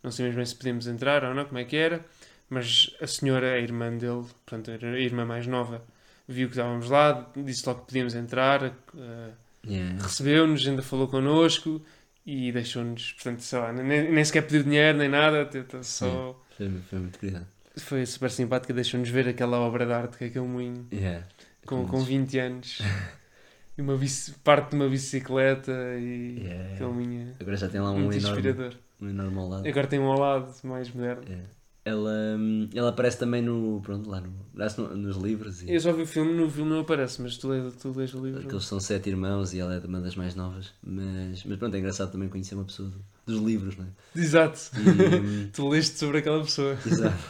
não 0.04 0.12
sabíamos 0.12 0.36
bem 0.36 0.46
se 0.46 0.56
podíamos 0.56 0.86
entrar 0.86 1.24
ou 1.24 1.34
não, 1.34 1.46
como 1.46 1.58
é 1.58 1.64
que 1.64 1.78
era, 1.78 2.06
mas 2.50 2.94
a 3.02 3.08
senhora, 3.08 3.54
a 3.54 3.60
irmã 3.60 3.96
dele, 3.98 4.26
portanto, 4.46 4.72
a 4.72 5.00
irmã 5.00 5.26
mais 5.26 5.48
nova, 5.48 5.82
viu 6.28 6.50
que 6.50 6.56
estávamos 6.56 6.90
lá, 6.90 7.32
disse 7.38 7.66
logo 7.66 7.80
que 7.82 7.88
podíamos 7.88 8.14
entrar, 8.14 8.64
eh, 8.66 9.32
Yeah. 9.68 10.00
recebeu-nos, 10.00 10.68
ainda 10.68 10.84
falou 10.84 11.08
connosco 11.08 11.82
e 12.26 12.52
deixou-nos, 12.52 13.14
portanto, 13.14 13.42
sei 13.42 13.60
lá, 13.60 13.72
nem, 13.74 14.12
nem 14.12 14.26
sequer 14.26 14.42
pediu 14.44 14.64
dinheiro 14.64 14.98
nem 14.98 15.08
nada, 15.10 15.48
só 15.84 16.36
Foi, 16.58 16.70
foi 16.90 17.00
muito 17.00 17.20
querida. 17.20 17.48
foi 17.78 18.06
super 18.06 18.32
simpática, 18.32 18.74
deixou-nos 18.74 19.10
ver 19.10 19.28
aquela 19.28 19.60
obra 19.60 19.86
de 19.86 19.92
arte 19.94 20.18
que 20.18 20.24
é 20.24 20.28
aquele 20.28 20.46
moinho 20.48 20.88
Yeah. 20.92 21.26
com, 21.66 21.86
com 21.88 22.00
20 22.04 22.40
anos 22.40 22.80
e 23.78 23.82
uma 23.82 23.96
bici- 23.98 24.34
parte 24.44 24.70
de 24.72 24.76
uma 24.76 24.90
bicicleta 24.90 25.72
e 26.00 26.40
Yeah. 26.44 26.74
aquele 26.74 26.90
moinho 26.90 27.36
Agora 27.40 27.58
já 27.58 27.68
tem 27.70 27.80
lá 27.82 27.92
um 27.92 27.98
enorme, 28.12 28.18
inspirador. 28.18 28.74
um 29.02 29.10
enorme 29.10 29.38
ao 29.38 29.50
lado. 29.50 29.68
Agora 29.68 29.88
tem 29.88 30.00
um 30.00 30.12
ao 30.12 30.20
lado 30.20 30.54
mais 30.64 30.90
moderno. 30.92 31.24
Yeah. 31.28 31.46
Ela, 31.88 32.36
hum, 32.36 32.68
ela 32.74 32.90
aparece 32.90 33.20
também 33.20 33.42
no. 33.44 33.80
Pronto, 33.82 34.10
lá 34.10 34.20
no, 34.20 34.34
no- 34.78 34.96
nos 34.98 35.18
livros. 35.18 35.62
E... 35.62 35.72
Eu 35.72 35.80
só 35.80 35.94
vi 35.94 36.02
o 36.02 36.08
filme, 36.08 36.34
no 36.34 36.50
filme 36.50 36.72
não 36.72 36.80
aparece, 36.80 37.22
mas 37.22 37.38
tu 37.38 37.48
lês, 37.48 37.76
tu 37.76 37.92
lês 37.92 38.12
o 38.14 38.26
livro. 38.26 38.42
Aqueles 38.42 38.66
são 38.66 38.80
sete 38.80 39.10
irmãos 39.10 39.54
e 39.54 39.60
ela 39.60 39.76
é 39.76 39.80
uma 39.80 40.02
das 40.02 40.16
mais 40.16 40.34
novas. 40.34 40.74
Mas, 40.84 41.44
mas 41.44 41.58
pronto, 41.60 41.76
é 41.76 41.80
engraçado 41.80 42.12
também 42.12 42.28
conhecer 42.28 42.56
uma 42.56 42.66
pessoa 42.66 42.90
do- 42.90 43.06
dos 43.28 43.40
livros, 43.42 43.78
não 43.78 43.86
é? 43.86 44.20
Exato. 44.20 44.60
E, 44.80 44.82
hum, 44.90 45.50
Tu 45.54 45.68
leste 45.70 45.98
sobre 46.00 46.18
aquela 46.20 46.44
pessoa. 46.44 46.76
exato. 46.86 47.24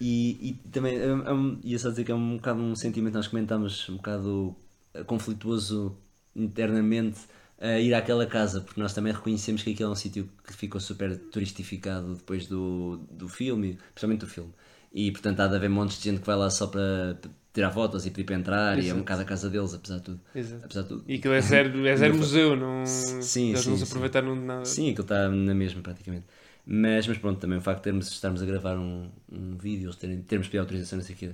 E, 0.00 0.50
e 0.50 0.54
também 0.70 0.96
é, 0.96 1.04
é 1.04 1.32
um, 1.32 1.60
ia 1.62 1.78
só 1.78 1.90
dizer 1.90 2.04
que 2.04 2.12
é 2.12 2.14
um 2.14 2.36
bocado 2.36 2.60
um 2.60 2.74
sentimento, 2.74 3.14
nós 3.14 3.28
comentámos 3.28 3.88
um 3.90 3.96
bocado 3.96 4.56
eh, 4.94 5.04
conflituoso 5.04 5.96
internamente 6.34 7.20
a 7.60 7.78
ir 7.78 7.94
àquela 7.94 8.26
casa, 8.26 8.60
porque 8.62 8.80
nós 8.80 8.94
também 8.94 9.12
reconhecemos 9.12 9.62
que 9.62 9.70
aquele 9.72 9.88
é 9.88 9.92
um 9.92 9.94
sítio 9.94 10.30
que 10.46 10.52
ficou 10.54 10.80
super 10.80 11.16
turistificado 11.30 12.14
depois 12.14 12.46
do, 12.46 12.98
do 13.10 13.28
filme, 13.28 13.78
principalmente 13.94 14.20
do 14.20 14.26
filme. 14.26 14.52
E 14.92 15.12
portanto 15.12 15.40
há 15.40 15.46
de 15.46 15.56
haver 15.56 15.70
montes 15.70 15.98
de 15.98 16.04
gente 16.10 16.20
que 16.20 16.26
vai 16.26 16.36
lá 16.36 16.50
só 16.50 16.66
para 16.66 17.18
tirar 17.52 17.70
fotos 17.72 18.06
e 18.06 18.10
pedir 18.10 18.24
para 18.24 18.36
entrar, 18.36 18.78
e 18.78 18.88
é 18.88 18.94
um 18.94 18.98
Exato. 18.98 18.98
bocado 19.00 19.22
a 19.22 19.24
casa 19.24 19.50
deles, 19.50 19.74
apesar 19.74 19.96
de 19.98 20.02
tudo. 20.04 20.20
Exato. 20.34 20.64
Apesar 20.64 20.82
de 20.82 20.88
tudo. 20.88 21.04
E 21.06 21.14
aquilo 21.16 21.34
é 21.34 21.40
zero, 21.40 21.86
é 21.86 21.96
zero 21.96 22.14
Não 22.14 22.20
museu, 22.20 22.56
não, 22.56 22.84
Sim, 22.86 23.50
eles 23.50 23.66
não 23.66 23.76
sim, 23.76 23.76
se 23.76 23.86
sim. 23.86 23.90
aproveitaram 23.90 24.34
de 24.34 24.40
nada. 24.44 24.64
Sim, 24.64 24.90
aquilo 24.90 25.02
está 25.02 25.28
na 25.28 25.54
mesma 25.54 25.82
praticamente. 25.82 26.26
Mas, 26.66 27.06
mas 27.06 27.18
pronto, 27.18 27.40
também 27.40 27.58
o 27.58 27.60
facto 27.60 27.78
de 27.78 27.84
termos, 27.84 28.08
estarmos 28.10 28.42
a 28.42 28.46
gravar 28.46 28.76
um, 28.78 29.10
um 29.30 29.56
vídeo, 29.56 29.86
eles 29.86 29.96
terem, 29.96 30.22
termos 30.22 30.46
pedido 30.46 30.60
autorização, 30.62 30.98
não 30.98 31.04
sei 31.04 31.14
o 31.14 31.18
quê, 31.18 31.30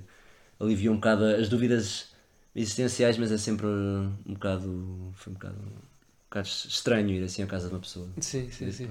aliviou 0.59 0.93
um 0.93 0.97
bocado 0.97 1.23
as 1.25 1.49
dúvidas 1.49 2.13
existenciais, 2.55 3.17
mas 3.17 3.31
é 3.31 3.37
sempre 3.37 3.67
um 3.67 4.33
bocado. 4.33 5.11
Foi 5.15 5.31
um 5.31 5.35
bocado, 5.35 5.57
bocado 6.29 6.47
estranho 6.47 7.09
ir 7.09 7.23
assim 7.23 7.43
à 7.43 7.47
casa 7.47 7.67
de 7.67 7.73
uma 7.73 7.79
pessoa. 7.79 8.09
Sim, 8.19 8.49
sim, 8.51 8.71
sim. 8.71 8.89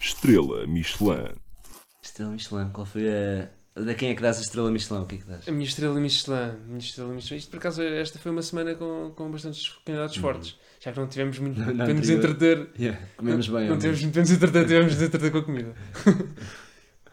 Estrela 0.00 0.66
Michelin. 0.66 1.28
Estrela 2.02 2.32
Michelin, 2.32 2.70
qual 2.70 2.86
foi 2.86 3.08
a. 3.08 3.48
Da 3.74 3.94
quem 3.94 4.10
é 4.10 4.14
que 4.14 4.20
dás 4.20 4.38
a 4.38 4.42
estrela 4.42 4.70
Michelin? 4.70 5.00
O 5.02 5.06
que 5.06 5.14
é 5.14 5.18
que 5.18 5.24
dás? 5.24 5.48
A 5.48 5.52
minha 5.52 5.64
estrela 5.64 5.98
Michelin. 5.98 6.52
Minha 6.66 6.78
estrela 6.78 7.12
Michelin. 7.14 7.38
Isto 7.38 7.50
por 7.50 7.56
acaso, 7.58 7.82
esta 7.82 8.18
foi 8.18 8.30
uma 8.32 8.42
semana 8.42 8.74
com, 8.74 9.12
com 9.16 9.30
bastantes 9.30 9.68
candidatos 9.84 10.16
fortes. 10.16 10.56
Já 10.80 10.92
que 10.92 10.98
não 10.98 11.06
tivemos 11.06 11.38
muito 11.38 11.58
na 11.60 11.84
para 11.84 11.94
nos 11.94 12.10
entreter. 12.10 12.68
Yeah, 12.78 13.00
comemos 13.16 13.48
bem. 13.48 13.66
Não 13.66 13.74
ao 13.74 13.78
tivemos 13.78 14.02
muito 14.02 14.12
para 14.12 14.22
nos 14.22 14.30
entreter, 14.32 14.62
tivemos 14.66 14.96
de 14.98 15.04
entreter 15.04 15.30
com 15.32 15.38
a 15.38 15.42
comida. 15.44 15.74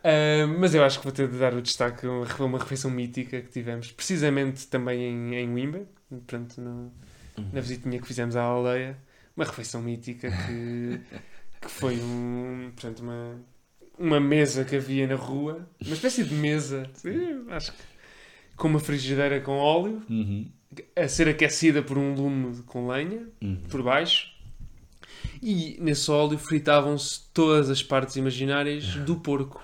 Ah, 0.01 0.47
mas 0.57 0.73
eu 0.73 0.81
acho 0.81 0.97
que 0.99 1.03
vou 1.03 1.11
ter 1.11 1.27
de 1.27 1.37
dar 1.37 1.53
o 1.53 1.61
destaque 1.61 2.05
a 2.07 2.09
uma, 2.09 2.25
uma 2.45 2.57
refeição 2.57 2.89
mítica 2.89 3.41
que 3.41 3.49
tivemos, 3.49 3.91
precisamente 3.91 4.65
também 4.67 5.01
em, 5.01 5.35
em 5.35 5.53
Wimba, 5.53 5.81
portanto, 6.09 6.61
no- 6.61 6.89
na 7.53 7.61
visitinha 7.61 7.99
que 7.99 8.07
fizemos 8.07 8.35
à 8.35 8.41
aldeia. 8.43 8.97
Uma 9.35 9.45
refeição 9.45 9.81
mítica 9.81 10.29
que, 10.29 10.99
que 11.61 11.69
foi 11.69 11.95
um, 11.99 12.71
portanto, 12.75 12.99
uma, 12.99 13.39
uma 13.97 14.19
mesa 14.19 14.65
que 14.65 14.75
havia 14.75 15.07
na 15.07 15.15
rua, 15.15 15.67
uma 15.81 15.93
espécie 15.93 16.23
de 16.23 16.33
mesa, 16.35 16.89
sim, 16.93 17.45
acho 17.49 17.71
que 17.71 17.77
com 18.57 18.67
uma 18.67 18.79
frigideira 18.79 19.39
com 19.39 19.53
óleo, 19.57 20.01
Uhum. 20.09 20.45
a 20.95 21.07
ser 21.07 21.29
aquecida 21.29 21.81
por 21.81 21.97
um 21.97 22.13
lume 22.13 22.61
com 22.63 22.87
lenha 22.87 23.25
Uhum. 23.41 23.61
por 23.69 23.81
baixo 23.81 24.27
e 25.41 25.77
nesse 25.79 26.11
óleo 26.11 26.37
fritavam-se 26.37 27.21
todas 27.33 27.69
as 27.69 27.81
partes 27.81 28.15
imaginárias 28.17 28.83
do 28.95 29.15
porco. 29.15 29.63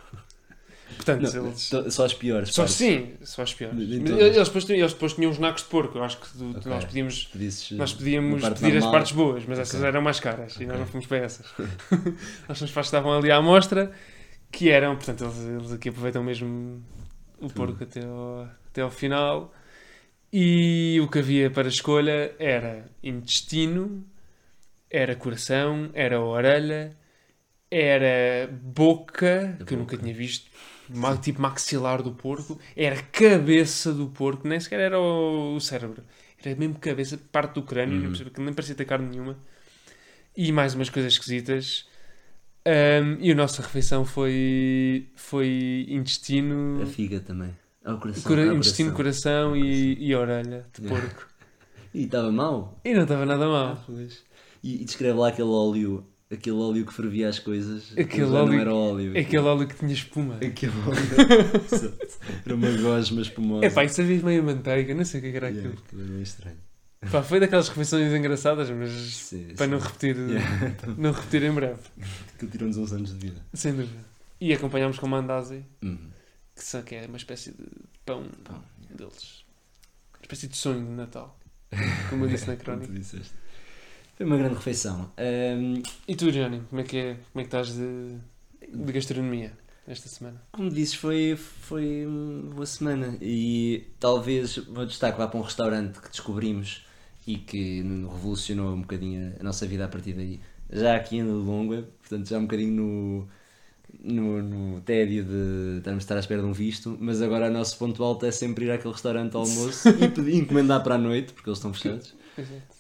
Portanto, 1.06 1.34
Não, 1.36 1.46
eles. 1.48 1.70
to- 1.70 1.92
só 1.92 2.06
as 2.06 2.14
piores. 2.14 2.50
Só 2.54 2.62
partes. 2.64 2.76
sim, 2.78 3.14
só 3.24 3.42
as 3.44 3.54
piores. 3.54 3.78
Todas. 4.04 4.20
Eles 4.36 4.48
depois, 4.48 4.66
tinham- 4.66 4.80
eles 4.80 4.94
depois 4.94 5.14
tinham 5.14 5.32
os 5.32 5.38
nacos 5.40 5.62
de 5.64 5.70
porco. 5.70 5.98
Eu 5.98 6.04
acho 6.04 6.20
que 6.20 6.38
do- 6.38 6.50
Ok. 6.58 6.62
nós 6.72 6.86
podíamos, 6.86 7.26
Pedisses, 7.26 7.72
nós 7.78 7.92
uh, 7.94 7.98
podíamos 7.98 8.50
pedir 8.60 8.78
as 8.78 8.86
partes 8.88 9.12
boas, 9.12 9.46
mas 9.48 9.60
essas 9.60 9.76
Ok. 9.76 9.88
eram 9.88 10.02
mais 10.02 10.20
caras 10.20 10.56
e 10.60 10.66
nós 10.66 10.80
não 10.80 10.86
fomos 10.88 11.06
para 11.06 11.18
essas. 11.18 11.46
nós 12.50 12.58
fomos 12.58 12.58
para 12.58 12.64
as 12.66 12.72
que 12.72 12.80
estavam 12.82 13.14
ali 13.14 13.30
à 13.32 13.38
amostra, 13.38 13.92
que 14.52 14.70
eram, 14.70 14.96
portanto, 14.96 15.24
eles, 15.26 15.38
eles 15.40 15.72
aqui 15.74 15.90
aproveitam 15.90 16.24
mesmo 16.24 16.84
o 17.40 17.50
porco 17.50 17.84
até 17.84 18.04
ao, 18.04 18.50
até 18.72 18.82
ao 18.82 18.90
final. 18.92 19.54
E 20.34 21.00
o 21.02 21.08
que 21.08 21.20
havia 21.20 21.50
para 21.50 21.68
escolha 21.68 22.34
era 22.40 22.86
intestino, 23.04 24.06
era 24.90 25.16
coração, 25.16 25.90
era 25.94 26.20
orelha, 26.20 26.96
era 27.72 28.48
boca, 28.52 29.58
que 29.66 29.74
eu 29.74 29.78
nunca 29.78 29.98
tinha 29.98 30.14
visto, 30.14 30.50
tipo 31.22 31.42
maxilar 31.42 32.02
do 32.02 32.12
porco, 32.12 32.60
era 32.76 33.02
cabeça 33.02 33.94
do 33.94 34.08
porco, 34.08 34.48
nem 34.48 34.60
sequer 34.60 34.80
era 34.80 35.00
o, 35.00 35.60
cérebro, 35.60 36.04
era 36.44 36.56
mesmo 36.56 36.76
cabeça, 36.80 37.18
parte 37.32 37.54
do 37.56 37.64
crânio, 37.64 38.02
percebo, 38.10 38.30
que 38.32 38.42
nem 38.42 38.54
parecia 38.54 38.76
ter 38.76 38.86
carne 38.86 39.10
nenhuma, 39.10 39.38
e 40.36 40.52
mais 40.52 40.74
umas 40.76 40.90
coisas 40.90 41.14
esquisitas. 41.14 41.88
Ahm, 42.68 43.18
e 43.20 43.32
a 43.32 43.36
nossa 43.36 43.62
refeição 43.62 44.04
foi, 44.06 45.08
foi 45.16 45.86
intestino, 45.88 46.82
A 46.82 46.86
figa 46.88 47.20
também. 47.20 47.56
Ah, 47.84 47.94
o 47.94 48.00
coração. 48.00 48.24
cora- 48.24 48.52
ah, 48.52 48.56
intestino, 48.56 48.92
coração. 48.94 49.52
coração 49.52 49.56
e, 49.56 49.94
e 50.04 50.16
orelha 50.16 50.66
de 50.74 50.88
porco. 50.88 51.28
E 51.94 52.04
estava 52.04 52.30
mau. 52.30 52.78
E 52.84 52.94
não 52.94 53.04
estava 53.04 53.26
nada 53.26 53.48
mal. 53.48 53.82
E, 54.62 54.82
e 54.82 54.84
descreve 54.84 55.18
lá 55.18 55.30
aquele 55.30 55.48
óleo, 55.48 56.06
aquele 56.36 56.56
óleo 56.58 56.86
que 56.86 56.94
fervia 56.94 57.28
as 57.30 57.40
coisas. 57.40 57.92
Aquele 57.98 58.24
óleo- 58.26 58.46
não 58.54 58.60
era 58.60 58.74
óleo. 58.74 59.12
Aquele 59.20 59.38
óleo 59.44 59.68
que 59.68 59.76
tinha 59.76 59.94
espuma. 59.94 60.36
Aquele 60.36 60.72
óleo. 60.88 62.00
Era 62.46 62.56
uma 62.56 62.72
gosma 62.78 63.22
espumosa. 63.22 63.66
É 63.66 63.70
pá, 63.70 63.84
isso 63.84 64.02
havia 64.02 64.22
meio 64.22 64.44
manteiga, 64.44 64.94
não 64.94 65.04
sei 65.06 65.20
o 65.20 65.24
que 65.24 65.30
era 65.38 65.48
Yeah, 65.50 65.70
aquilo. 65.70 65.84
aquilo 65.86 66.04
meio 66.12 66.24
estranho. 66.24 66.58
Pá, 67.12 67.22
foi 67.22 67.40
daquelas 67.40 67.70
refeições 67.70 68.12
engraçadas, 68.14 68.70
mas 68.72 68.92
Sim, 68.92 69.54
para 69.56 69.66
sim. 69.66 69.72
não 69.72 69.80
repetir, 69.80 70.16
Yeah. 70.18 70.76
não 70.98 71.12
repetir 71.12 71.44
em 71.44 71.52
breve, 71.54 71.80
Aquilo 72.36 72.52
tirou-nos 72.52 72.78
uns 72.78 72.94
anos 72.94 73.14
de 73.14 73.28
vida. 73.28 73.42
sem 73.54 73.74
dúvida. 73.76 74.00
E 74.42 74.54
acompanhámos 74.54 74.98
com 75.00 75.08
mandazi, 75.08 75.64
Uhum. 75.84 75.98
que, 76.56 76.64
são, 76.64 76.82
que 76.82 76.96
é 76.96 77.06
uma 77.06 77.18
espécie 77.18 77.52
de 77.52 77.64
pão 78.06 78.26
Pão. 78.44 78.64
deles. 78.90 79.44
Uma 80.14 80.22
espécie 80.24 80.48
de 80.48 80.58
sonho 80.58 80.84
de 80.84 80.92
Natal, 80.92 81.38
como 82.10 82.26
eu 82.26 82.30
disse 82.30 82.48
na 82.48 82.56
crónica. 82.58 82.92
Foi 84.16 84.26
uma 84.26 84.38
grande 84.38 84.56
refeição. 84.56 85.12
Ahm, 85.18 85.82
E 86.08 86.16
tu, 86.16 86.32
Johnny, 86.32 86.62
como 86.70 86.82
é 86.82 86.84
que, 86.84 86.98
é, 86.98 87.14
como 87.32 87.42
é 87.42 87.44
que 87.44 87.48
estás 87.48 87.74
de, 87.76 88.16
de 88.74 88.92
gastronomia 88.94 89.52
esta 89.88 90.08
semana? 90.10 90.42
como 90.52 90.70
dizes, 90.70 90.94
foi, 90.96 91.36
foi 91.36 92.06
uma 92.06 92.54
boa 92.54 92.66
semana. 92.66 93.18
E 93.22 93.88
talvez 94.00 94.58
vou 94.58 94.86
destaque 94.86 95.20
lá 95.20 95.28
para 95.28 95.40
um 95.40 95.44
restaurante 95.44 96.00
que 96.00 96.10
descobrimos 96.10 96.86
e 97.28 97.38
que 97.38 97.82
revolucionou 97.82 98.74
um 98.74 98.82
bocadinho 98.82 99.34
a 99.40 99.44
nossa 99.44 99.66
vida 99.68 99.86
a 99.86 99.88
partir 99.88 100.14
daí. 100.14 100.40
Já 100.72 100.96
aqui 100.96 101.18
em 101.18 101.24
Longa, 101.24 101.88
portanto, 102.02 102.28
já 102.30 102.38
um 102.38 102.44
bocadinho 102.44 102.72
no, 102.72 103.28
no, 104.04 104.42
no 104.42 104.82
tédio 104.82 105.24
de 105.24 105.78
estarmos 105.80 106.04
a 106.04 106.06
estar 106.06 106.16
à 106.16 106.20
espera 106.20 106.42
de 106.42 106.48
um 106.48 106.54
visto, 106.54 106.98
mas 107.00 107.22
agora 107.22 107.50
o 107.50 107.54
nosso 107.54 107.78
ponto 107.78 108.04
alto 108.04 108.26
é 108.26 108.32
sempre 108.32 108.66
ir 108.66 108.72
àquele 108.72 108.94
restaurante 108.94 109.36
ao 109.36 109.42
almoço 109.44 109.90
e 109.90 110.08
pedir- 110.08 110.36
encomendar 110.36 110.82
para 110.84 110.96
a 110.96 110.98
noite, 110.98 111.34
porque 111.34 111.50
eles 111.50 111.60
estão 111.60 111.74
fechados. 111.74 112.16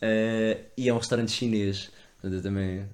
Eh, 0.01 0.57
e 0.77 0.89
é 0.89 0.93
um 0.93 0.97
restaurante 0.97 1.31
chinês. 1.31 1.91
Portanto, 2.21 2.37
eu 2.39 2.43
também 2.43 2.85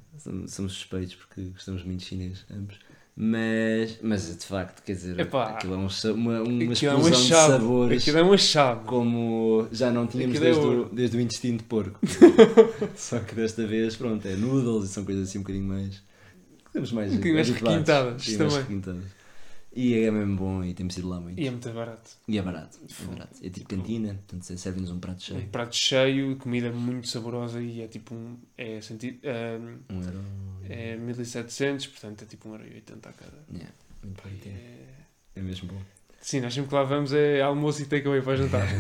somos, 0.48 0.74
suspeitos 0.74 1.16
porque 1.16 1.42
gostamos 1.52 1.84
muito 1.84 2.00
de 2.00 2.06
chinês, 2.06 2.46
ambos. 2.52 2.78
Mas, 3.16 4.00
mas 4.02 4.38
de 4.38 4.46
facto, 4.46 4.82
quer 4.84 4.94
dizer, 4.94 5.20
Epá, 5.20 5.50
aquilo 5.50 5.74
é 5.74 5.78
um 5.78 5.88
uma, 6.14 6.42
uma 6.42 6.74
Aquilo 6.74 6.92
é 6.92 6.96
um 6.96 7.00
explosão 7.02 7.22
de 7.22 7.28
sabores 7.52 8.02
Aquilo 8.02 8.18
é 8.18 8.24
um 8.24 8.34
achado. 8.34 8.86
como 8.86 9.68
já 9.72 9.92
não 9.92 10.08
tínhamos 10.08 10.38
Aquilo 10.38 10.46
é 10.50 10.54
desde, 10.54 10.66
o, 10.66 10.78
ouro. 10.80 10.90
desde 10.96 11.18
o 11.18 11.20
intestino 11.22 11.58
de 11.58 11.64
porco. 11.66 12.00
Só 12.96 13.20
que 13.20 13.36
desta 13.36 13.68
vez, 13.68 13.96
pronto, 13.98 14.26
é 14.28 14.36
noodles 14.36 14.90
e 14.90 14.94
são 14.94 15.04
coisas 15.04 15.28
assim 15.30 15.40
um 15.40 15.42
bocadinho 15.42 15.66
mais. 15.66 16.02
Temos 16.72 16.92
mais 16.94 17.12
Um 17.12 17.16
bocadinho 17.16 17.36
mais 17.36 17.50
requintadas, 17.50 18.14
bocadinho 18.14 18.40
mais 18.40 18.54
também. 18.54 18.60
requintadas. 18.68 19.21
E 19.74 19.94
é 19.96 20.12
mesmo 20.12 20.36
bom 20.36 20.64
e 20.64 20.74
temos 20.74 20.98
ido 20.98 21.08
lá 21.08 21.20
muito. 21.20 21.40
E 21.40 21.48
é 21.48 21.50
muito 21.50 21.70
barato. 21.72 22.12
E 22.28 22.38
é 22.38 22.42
barato. 22.42 22.78
É 22.84 23.06
barato. 23.06 23.40
É 23.42 23.50
tipo 23.50 23.70
cantina, 23.70 24.16
portanto 24.16 24.58
servem-nos 24.58 24.92
um 24.92 25.00
prato 25.00 25.24
cheio. 25.24 25.40
Um 25.40 25.48
prato 25.48 25.76
cheio, 25.76 26.36
comida 26.36 26.72
muito 26.74 27.08
saborosa 27.08 27.62
e 27.62 27.82
é 27.82 27.88
tipo 27.88 28.14
um. 28.14 28.38
É, 28.58 28.82
senti, 28.82 29.20
um, 29.24 29.96
Um 29.96 30.02
euro. 30.04 30.22
é 30.70 30.98
1700, 30.98 31.88
portanto 31.88 32.24
é 32.24 32.26
tipo 32.26 32.50
1,80€ 32.50 32.98
a 33.08 33.14
cada. 33.14 33.46
Yeah, 33.54 33.72
muito 34.04 34.22
tem. 34.44 34.52
É... 34.52 34.88
É 35.38 35.42
mesmo 35.42 35.70
bom. 35.70 35.82
Sim, 36.20 36.42
nós 36.42 36.54
sempre 36.54 36.70
que 36.70 36.76
lá 36.76 36.84
vamos 36.84 37.14
é 37.14 37.42
almoço 37.42 37.82
e 37.82 37.86
takeaway 37.86 38.22
para 38.22 38.36
jantar. 38.36 38.68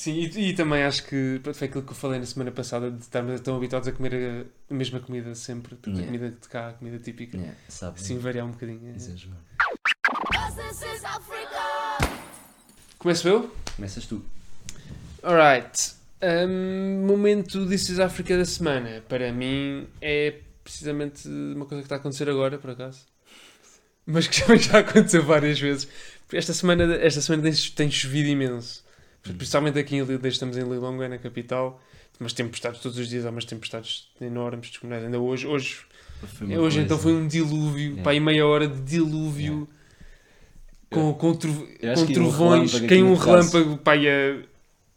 Sim, 0.00 0.14
e, 0.14 0.48
e 0.48 0.54
também 0.54 0.82
acho 0.82 1.04
que 1.04 1.42
foi 1.52 1.68
aquilo 1.68 1.82
que 1.84 1.90
eu 1.90 1.94
falei 1.94 2.18
na 2.18 2.24
semana 2.24 2.50
passada 2.50 2.90
de 2.90 3.02
estarmos 3.02 3.38
tão 3.42 3.54
habituados 3.54 3.86
a 3.86 3.92
comer 3.92 4.14
a, 4.14 4.72
a 4.72 4.74
mesma 4.74 4.98
comida 4.98 5.34
sempre, 5.34 5.74
porque 5.76 5.90
a 5.90 5.92
Yeah. 5.92 6.06
comida 6.06 6.30
de 6.40 6.48
cá, 6.48 6.68
a 6.70 6.72
comida 6.72 6.98
típica, 6.98 7.36
Yeah, 7.36 7.54
sabe? 7.68 8.00
assim 8.00 8.16
variar 8.16 8.46
um 8.46 8.52
bocadinho. 8.52 8.80
é. 8.90 8.96
Exagero. 8.96 9.36
Começo 12.98 13.28
eu? 13.28 13.54
Começas 13.76 14.06
tu. 14.06 14.24
Alright. 15.22 15.92
Um, 16.22 17.04
momento 17.06 17.66
This 17.68 17.90
is 17.90 17.98
Africa 17.98 18.38
da 18.38 18.46
semana. 18.46 19.02
Para 19.06 19.30
mim 19.34 19.86
é 20.00 20.34
precisamente 20.64 21.28
uma 21.28 21.66
coisa 21.66 21.82
que 21.82 21.84
está 21.86 21.96
a 21.96 21.98
acontecer 21.98 22.26
agora, 22.30 22.56
por 22.56 22.70
acaso. 22.70 23.00
Mas 24.06 24.26
que 24.26 24.38
já, 24.56 24.78
aconteceu 24.78 25.22
várias 25.22 25.60
vezes. 25.60 25.86
Esta 26.32 26.54
semana, 26.54 26.94
esta 26.94 27.20
semana 27.20 27.42
tem, 27.42 27.52
tem 27.52 27.90
chovido 27.90 28.30
imenso. 28.30 28.88
Principalmente 29.22 29.78
aqui 29.78 29.96
em 29.96 30.02
Lille, 30.04 30.28
estamos 30.28 30.56
em 30.56 30.62
Lilongwe, 30.62 31.08
na 31.08 31.18
capital. 31.18 31.80
Mas 32.18 32.32
tempestades 32.34 32.80
todos 32.80 32.98
os 32.98 33.08
dias, 33.08 33.24
há 33.24 33.30
umas 33.30 33.46
tempestades 33.46 34.08
enormes, 34.20 34.68
descomunais. 34.70 35.02
Ainda 35.04 35.18
hoje, 35.18 35.46
hoje, 35.46 35.78
hoje 36.22 36.54
coisa- 36.56 36.80
então 36.82 36.98
foi 36.98 37.12
um 37.14 37.26
dilúvio, 37.26 37.80
Yeah. 37.82 38.02
pá, 38.02 38.10
aí 38.10 38.20
meia 38.20 38.46
hora 38.46 38.68
de 38.68 38.78
dilúvio. 38.82 39.66
Com, 40.90 41.14
com, 41.14 41.34
tru- 41.34 41.52
com 41.54 42.02
um 42.02 42.06
trovões, 42.12 42.72
relâmpago 42.72 42.88
caiu 42.88 43.06
um 43.06 43.14
relâmpago 43.14 43.76
pá, 43.78 43.94
a 43.94 44.42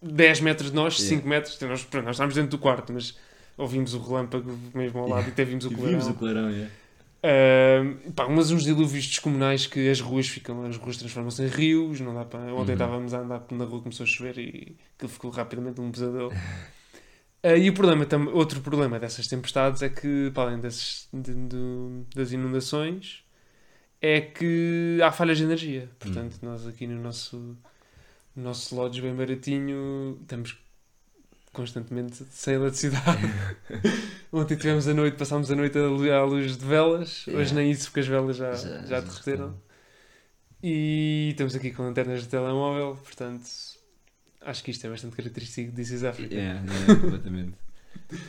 10 0.01 0.41
metros 0.41 0.69
de 0.71 0.75
nós, 0.75 0.97
Yeah. 0.97 1.15
5 1.15 1.27
metros. 1.27 1.59
Nós, 1.61 1.69
nós 1.69 2.09
estávamos 2.15 2.35
dentro 2.35 2.49
do 2.51 2.57
quarto, 2.57 2.91
mas 2.91 3.15
ouvimos 3.57 3.93
o 3.93 3.99
relâmpago 4.01 4.57
mesmo 4.73 4.99
ao 4.99 5.07
lado 5.07 5.27
e 5.27 5.31
até 5.31 5.45
vimos 5.45 5.65
o 5.65 5.71
E 5.71 5.75
Ahm, 7.25 8.11
pá, 8.11 8.27
mas 8.27 8.51
uns 8.51 8.63
dilúvios 8.63 9.07
descomunais 9.07 9.65
que 9.65 9.89
as 9.89 10.01
ruas 10.01 10.27
ficam, 10.27 10.65
as 10.65 10.75
ruas 10.75 10.97
transformam-se 10.97 11.41
em 11.41 11.47
rios, 11.47 11.99
não 12.01 12.13
dá 12.13 12.25
para. 12.25 12.53
Ontem 12.53 12.71
Uhum. 12.71 12.73
estávamos 12.73 13.13
a 13.13 13.19
andar 13.19 13.45
na 13.51 13.63
rua, 13.65 13.81
começou 13.81 14.03
a 14.03 14.07
chover 14.07 14.37
e 14.37 14.75
aquilo 14.95 15.09
ficou 15.09 15.31
rapidamente 15.31 15.79
um 15.79 15.89
pesadelo. 15.89 16.33
Ah, 17.41 17.55
e 17.55 17.69
o 17.69 17.73
problema, 17.73 18.05
tam- 18.05 18.27
outro 18.33 18.59
problema 18.61 18.99
dessas 18.99 19.27
tempestades 19.27 19.81
é 19.81 19.89
que, 19.89 20.31
para 20.33 20.49
além 20.49 20.59
desses, 20.59 21.07
de- 21.13 21.33
do- 21.33 22.05
das 22.13 22.31
inundações, 22.33 23.23
é 24.01 24.19
que 24.19 24.99
há 25.01 25.11
falhas 25.11 25.37
de 25.37 25.43
energia. 25.45 25.89
Portanto, 25.99 26.37
nós 26.41 26.67
aqui 26.67 26.85
no 26.87 27.01
nosso, 27.01 27.37
no 28.35 28.43
nosso 28.43 28.75
lodge 28.75 29.01
bem 29.01 29.15
baratinho 29.15 30.17
estamos 30.21 30.57
constantemente 31.53 32.25
sem 32.31 32.55
eletricidade. 32.55 33.21
Ontem 34.33 34.57
tivemos 34.57 34.87
a 34.87 34.93
noite, 34.93 35.15
passámos 35.17 35.49
a 35.51 35.55
noite 35.55 35.77
à 35.77 36.23
luz 36.23 36.57
de 36.57 36.65
velas. 36.65 37.25
Hoje 37.27 37.31
Yeah. 37.31 37.53
nem 37.53 37.71
isso 37.71 37.85
porque 37.85 37.99
as 38.01 38.07
velas 38.07 38.35
já, 38.37 38.51
Já- 38.53 38.85
já, 38.85 38.99
derreteram. 38.99 39.55
E 40.61 41.29
estamos 41.31 41.55
aqui 41.55 41.71
com 41.71 41.83
lanternas 41.83 42.21
de 42.23 42.27
telemóvel, 42.29 42.95
portanto 43.03 43.43
acho 44.41 44.63
que 44.63 44.71
isto 44.71 44.85
é 44.87 44.89
bastante 44.89 45.15
característico 45.15 45.69
de 45.71 45.75
This 45.75 45.91
is 45.91 46.03
Africa. 46.03 46.35
É, 46.35 46.61
é, 46.89 46.95
completamente. 46.95 47.53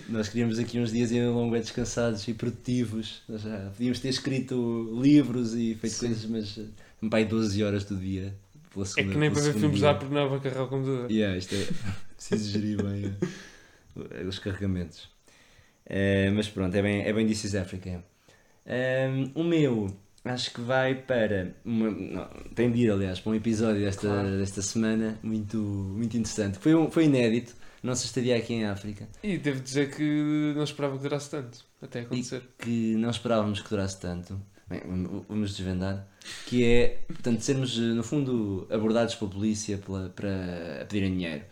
Nós 0.09 0.29
queríamos 0.29 0.59
aqui 0.59 0.79
uns 0.79 0.93
dias 0.93 1.11
em 1.13 1.27
longo 1.29 1.57
descansados 1.57 2.27
e 2.29 2.35
produtivos. 2.35 3.23
Nós 3.29 3.43
já 3.43 3.71
podíamos 3.71 3.99
ter 3.99 4.09
escrito 4.09 4.91
livros 5.01 5.55
e 5.55 5.75
feito 5.75 5.99
coisas, 5.99 6.25
mas 6.27 6.57
uh, 6.57 6.69
pai 7.11 7.25
12 7.25 7.63
horas 7.63 7.85
do 7.85 7.97
dia. 7.97 8.35
Pela 8.75 8.85
É 8.85 8.89
segunda, 8.89 9.13
que 9.15 9.19
nem 9.19 9.31
para 9.31 9.41
ver 9.43 9.55
filmes 9.55 9.81
dá 9.81 9.95
porque 9.95 10.15
não 10.15 10.29
vai 10.29 10.41
carregar 10.41 10.65
o 10.65 10.69
computador. 10.69 11.11
Yeah, 11.11 11.39
isto 11.39 11.55
é 11.55 11.67
preciso 12.17 12.51
gerir 12.51 12.83
bem 12.83 13.17
uh, 13.97 14.29
os 14.29 14.39
carregamentos. 14.39 15.09
Eh, 15.87 16.31
mas 16.31 16.49
pronto, 16.49 16.75
é 16.75 16.83
bem, 16.83 17.03
é 17.03 17.13
bem 17.13 17.27
This 17.27 17.45
is 17.45 17.55
Africa. 17.55 18.03
Um, 18.67 19.31
o 19.35 19.45
meu, 19.45 19.95
acho 20.25 20.51
que 20.53 20.61
vai 20.61 20.95
para. 20.95 21.55
Uma, 21.65 21.91
não, 21.91 22.27
tem 22.55 22.71
de 22.73 22.81
ir, 22.83 22.91
aliás, 22.91 23.21
para 23.21 23.33
um 23.33 23.35
episódio 23.35 23.81
desta, 23.83 24.09
Claro. 24.09 24.39
desta 24.39 24.63
semana 24.63 25.19
muito, 25.23 25.59
muito 25.59 26.17
interessante. 26.17 26.59
Foi, 26.59 26.75
um, 26.75 26.91
foi 26.91 27.05
inédito, 27.05 27.55
nossa 27.83 28.07
estadia 28.07 28.37
aqui 28.37 28.55
em 28.55 28.65
África, 28.65 29.07
E 29.23 29.37
devo 29.37 29.61
dizer 29.61 29.95
que 29.95 30.55
não 30.57 30.65
esperava 30.65 30.97
que 30.97 31.03
durasse 31.03 31.31
tanto. 31.31 31.65
Até 31.83 32.01
acontecer. 32.01 32.43
que 32.59 32.95
não 32.97 33.11
esperávamos 33.11 33.61
que 33.61 33.69
durasse 33.69 34.01
tanto. 34.01 34.41
Bem, 34.69 34.81
vamos- 35.29 35.57
desvendar. 35.57 36.07
Que 36.47 36.65
é, 36.65 36.89
portanto, 37.07 37.41
sermos, 37.43 37.77
eh, 37.79 37.83
no 37.83 38.03
fundo, 38.03 38.67
abordados 38.71 39.15
pela 39.15 39.31
polícia 39.31 39.77
pela- 39.79 40.09
para 40.11 40.87
pedirem 40.89 41.13
dinheiro. 41.13 41.45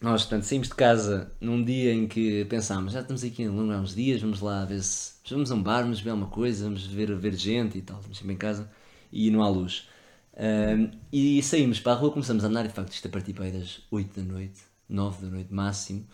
Nós, 0.00 0.22
portanto, 0.22 0.42
saímos 0.44 0.68
de 0.68 0.74
casa 0.74 1.32
num 1.40 1.64
dia 1.64 1.92
em 1.94 2.08
que 2.08 2.44
pensámos, 2.46 2.92
já 2.92 3.00
estamos 3.00 3.22
aqui 3.22 3.44
em 3.44 3.48
Londres 3.48 3.78
há 3.78 3.80
uns 3.82 3.94
dias, 3.94 4.20
vamos 4.20 4.40
lá 4.40 4.64
ver 4.64 4.82
se. 4.82 5.12
Vamos 5.30 5.52
a 5.52 5.54
um 5.54 5.62
bar, 5.62 5.82
vamos 5.82 6.00
ver 6.00 6.10
alguma 6.10 6.28
coisa, 6.28 6.64
vamos 6.64 6.84
ver, 6.86 7.14
ver 7.16 7.34
gente 7.34 7.78
e 7.78 7.82
tal, 7.82 7.98
estamos 7.98 8.18
sempre 8.18 8.34
em 8.34 8.36
casa 8.36 8.68
e 9.12 9.30
não 9.30 9.42
há 9.42 9.48
luz. 9.48 9.88
Ahm, 10.36 10.90
e 11.12 11.40
saímos 11.42 11.78
para 11.78 11.92
a 11.92 11.94
rua, 11.94 12.10
começamos 12.10 12.44
a 12.44 12.48
andar 12.48 12.64
e 12.64 12.68
de 12.68 12.74
facto 12.74 12.92
isto 12.92 13.06
a 13.06 13.10
partir 13.10 13.32
para 13.34 13.44
aí 13.44 13.52
das 13.52 13.80
8 13.90 14.18
da 14.20 14.26
noite, 14.32 14.62
9 14.88 15.24
da 15.24 15.30
noite 15.30 15.52
máximo. 15.54 16.04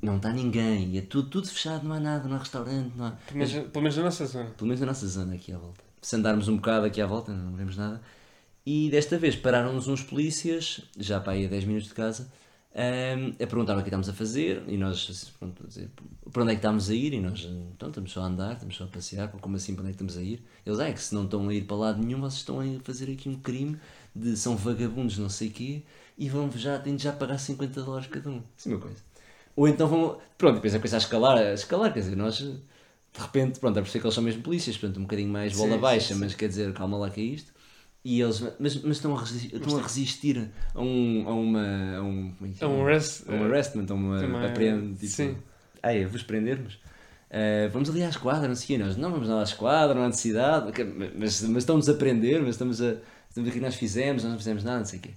Não 0.00 0.16
está 0.16 0.32
ninguém, 0.32 0.92
e 0.92 0.98
é 0.98 1.02
tudo, 1.02 1.28
tudo 1.28 1.48
fechado, 1.48 1.86
não 1.86 1.96
há 1.96 2.00
nada, 2.00 2.28
não 2.28 2.36
há 2.36 2.38
restaurante, 2.38 2.92
não 2.96 3.06
há. 3.06 3.10
Pelo 3.10 3.38
menos, 3.38 3.52
pelo 3.52 3.82
menos 3.82 3.96
na 3.96 4.02
nossa 4.04 4.26
zona. 4.26 4.50
Pelo 4.50 4.66
menos 4.66 4.80
na 4.80 4.86
nossa 4.86 5.06
zona 5.08 5.34
aqui 5.34 5.52
à 5.52 5.58
volta. 5.58 5.82
Se 6.00 6.14
andarmos 6.14 6.46
um 6.48 6.56
bocado 6.56 6.86
aqui 6.86 7.00
à 7.00 7.06
volta, 7.06 7.32
não 7.32 7.52
vemos 7.56 7.76
nada. 7.76 8.00
E 8.64 8.90
desta 8.90 9.18
vez 9.18 9.34
pararam-nos 9.34 9.88
uns 9.88 10.02
polícias, 10.02 10.82
já 10.96 11.18
para 11.18 11.32
aí 11.32 11.46
a 11.46 11.48
10 11.48 11.64
minutos 11.64 11.88
de 11.88 11.94
casa, 11.94 12.30
ahm, 12.74 13.30
a 13.42 13.46
perguntar 13.46 13.72
o 13.74 13.78
que 13.78 13.88
estávamos 13.88 14.08
a 14.08 14.12
fazer 14.12 14.62
e 14.68 14.76
nós, 14.76 15.32
pronto, 15.38 15.66
dizer, 15.66 15.90
para 16.30 16.42
onde 16.42 16.52
é 16.52 16.54
que 16.54 16.58
estamos 16.58 16.90
a 16.90 16.94
ir? 16.94 17.14
E 17.14 17.20
nós, 17.20 17.48
então, 17.74 17.88
estamos 17.88 18.12
só 18.12 18.20
a 18.20 18.26
andar, 18.26 18.52
estamos 18.52 18.76
só 18.76 18.84
a 18.84 18.88
passear, 18.88 19.28
como 19.30 19.56
assim, 19.56 19.74
para 19.74 19.82
onde 19.82 19.90
é 19.90 19.94
que 19.94 20.02
estamos 20.02 20.16
a 20.16 20.22
ir? 20.22 20.44
Eles, 20.64 20.78
ah, 20.78 20.88
é 20.88 20.92
que 20.92 21.00
se 21.00 21.14
não 21.14 21.24
estão 21.24 21.48
a 21.48 21.54
ir 21.54 21.64
para 21.64 21.76
lado 21.76 22.00
nenhum, 22.00 22.20
vocês 22.20 22.40
estão 22.40 22.60
a 22.60 22.64
fazer 22.84 23.10
aqui 23.10 23.28
um 23.28 23.36
crime 23.36 23.78
de 24.14 24.36
são 24.36 24.56
vagabundos, 24.56 25.18
não 25.18 25.28
sei 25.28 25.48
o 25.48 25.50
quê, 25.50 25.82
e 26.18 26.28
vão 26.28 26.50
já, 26.52 26.78
têm 26.78 26.94
de 26.94 27.04
já 27.04 27.12
pagar 27.12 27.38
50 27.38 27.82
dólares 27.82 28.08
cada 28.08 28.28
um. 28.28 28.42
Isso 28.56 28.68
é 28.68 28.72
uma 28.72 28.80
coisa. 28.80 29.07
Ou 29.58 29.66
então 29.66 29.88
vão, 29.88 30.18
pronto, 30.36 30.54
depois 30.54 30.72
a 30.72 30.78
coisa 30.78 30.96
a 30.96 30.98
escalar, 30.98 31.36
a 31.36 31.52
escalar, 31.52 31.92
quer 31.92 31.98
dizer, 31.98 32.16
nós 32.16 32.38
de 32.38 33.20
repente, 33.20 33.58
pronto, 33.58 33.76
é 33.76 33.82
perceber 33.82 34.00
que 34.00 34.06
eles 34.06 34.14
são 34.14 34.22
mesmo 34.22 34.42
polícias, 34.42 34.76
portanto 34.76 34.98
um 34.98 35.02
bocadinho 35.02 35.28
mais 35.28 35.52
bola 35.56 35.74
Sim, 35.74 35.80
baixa, 35.80 36.08
sim, 36.08 36.14
sim. 36.14 36.20
mas 36.20 36.34
quer 36.34 36.48
dizer, 36.48 36.72
calma 36.72 36.96
lá 36.96 37.10
que 37.10 37.20
é 37.20 37.24
isto. 37.24 37.52
E 38.04 38.20
eles, 38.20 38.40
mas, 38.60 38.80
mas 38.82 38.96
estão, 38.98 39.16
a 39.16 39.20
resistir, 39.20 39.56
estão 39.56 39.76
a 39.76 39.82
resistir 39.82 40.50
a, 40.74 40.80
um, 40.80 41.24
a 41.26 41.34
uma. 41.34 41.96
A 41.96 42.02
um, 42.02 42.32
é 42.40 42.44
É 42.44 42.48
um 42.48 42.54
chama? 42.54 42.82
arrest. 42.84 43.28
A 43.28 43.32
um 43.32 43.44
arrestment, 43.44 43.86
a 43.90 43.94
uma 43.94 44.46
apreende, 44.46 44.94
tipo, 44.94 45.06
sim. 45.12 45.36
Ah, 45.82 45.92
é, 45.92 46.06
vos 46.06 46.22
prendermos? 46.22 46.78
Ah, 47.28 47.68
vamos 47.72 47.90
ali 47.90 48.04
à 48.04 48.08
esquadra, 48.08 48.46
não 48.46 48.54
sei 48.54 48.64
o 48.64 48.78
quê. 48.78 48.84
Nós, 48.84 48.96
não, 48.96 49.10
vamos 49.10 49.28
lá 49.28 49.40
à 49.40 49.42
esquadra, 49.42 49.94
não 49.94 50.04
há 50.04 50.06
necessidade, 50.06 50.72
mas, 51.16 51.42
mas 51.42 51.62
estamos 51.64 51.88
a 51.88 51.94
prender, 51.94 52.40
mas 52.40 52.50
estamos 52.50 52.80
a. 52.80 52.94
Estamos 53.28 53.50
a 53.50 53.52
que 53.52 53.60
nós 53.60 53.74
fizemos, 53.74 54.22
nós 54.22 54.30
não 54.32 54.38
fizemos 54.38 54.62
nada, 54.64 54.78
não 54.78 54.86
sei 54.86 55.00
o 55.00 55.02
quê. 55.02 55.10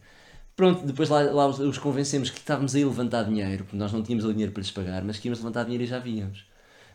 Pronto, 0.55 0.85
depois 0.85 1.09
lá, 1.09 1.21
lá 1.21 1.47
os, 1.47 1.59
os 1.59 1.77
convencemos 1.77 2.29
que 2.29 2.37
estávamos 2.39 2.75
a 2.75 2.79
ir 2.79 2.85
levantar 2.85 3.23
dinheiro, 3.23 3.63
porque 3.65 3.77
nós 3.77 3.91
não 3.91 4.03
tínhamos 4.03 4.25
o 4.25 4.31
dinheiro 4.31 4.51
para 4.51 4.61
lhes 4.61 4.71
pagar, 4.71 5.03
mas 5.03 5.17
que 5.17 5.27
íamos 5.27 5.39
levantar 5.39 5.63
dinheiro 5.63 5.83
e 5.83 5.87
já 5.87 5.99
víamos. 5.99 6.45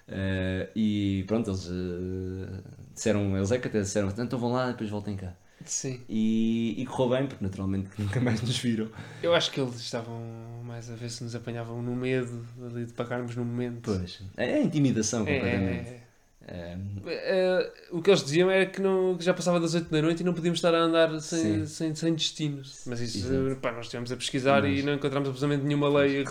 Ah, 0.09 0.69
e 0.77 1.25
pronto, 1.27 1.51
eles 1.51 1.69
ah, 1.71 2.63
disseram, 2.95 3.37
eles 3.37 3.51
é 3.53 3.59
que 3.59 3.69
até 3.69 3.81
disseram, 3.81 4.09
então 4.19 4.39
vão 4.39 4.53
lá 4.53 4.69
e 4.69 4.73
depois 4.73 4.91
voltem 4.91 5.17
cá. 5.17 5.35
Sim. 5.65 6.05
E, 6.09 6.75
e 6.79 6.87
correu 6.87 7.19
bem, 7.19 7.27
porque 7.29 7.43
naturalmente 7.45 7.91
nunca 7.99 8.21
mais 8.21 8.41
nos 8.43 8.59
viram. 8.59 8.91
Eu 9.23 9.35
acho 9.35 9.51
que 9.51 9.61
eles 9.61 9.77
estavam 9.77 10.21
mais 10.65 10.91
a 10.91 10.95
ver 10.95 11.11
se 11.11 11.25
nos 11.25 11.35
apanhavam 11.35 11.83
no 11.83 11.95
medo 11.97 12.47
de 12.87 12.93
pagarmos 12.93 13.35
no 13.35 13.45
momento. 13.45 13.83
Pois, 13.83 14.23
é, 14.37 14.53
é 14.59 14.63
intimidação 14.63 15.27
É, 15.27 15.35
completamente. 15.35 15.89
é, 15.91 15.95
É, 15.95 16.06
é, 16.49 17.73
o 17.91 18.01
que 18.01 18.11
eles 18.11 18.23
diziam 18.23 18.49
era 18.51 18.67
que, 18.67 18.81
não, 18.81 19.17
que 19.17 19.25
já 19.25 19.35
passava 19.35 19.59
das 19.59 19.75
8 19.75 19.91
da 19.91 20.01
noite 20.01 20.21
e 20.21 20.25
não 20.25 20.33
podíamos 20.33 20.59
estar 20.59 20.73
a 20.75 20.79
andar 20.79 21.21
sem, 21.21 21.67
sem, 21.67 21.95
sem 21.95 22.15
destinos. 22.15 22.83
Mas 22.87 23.01
isso, 23.01 23.29
pá, 23.61 23.73
nós 23.73 23.87
estivemos 23.87 24.13
a 24.13 24.17
pesquisar 24.17 24.65
e 24.65 24.83
não 24.83 24.95
encontramos 24.95 25.29
absolutamente 25.29 25.65
nenhuma 25.67 25.89
lei 25.89 26.25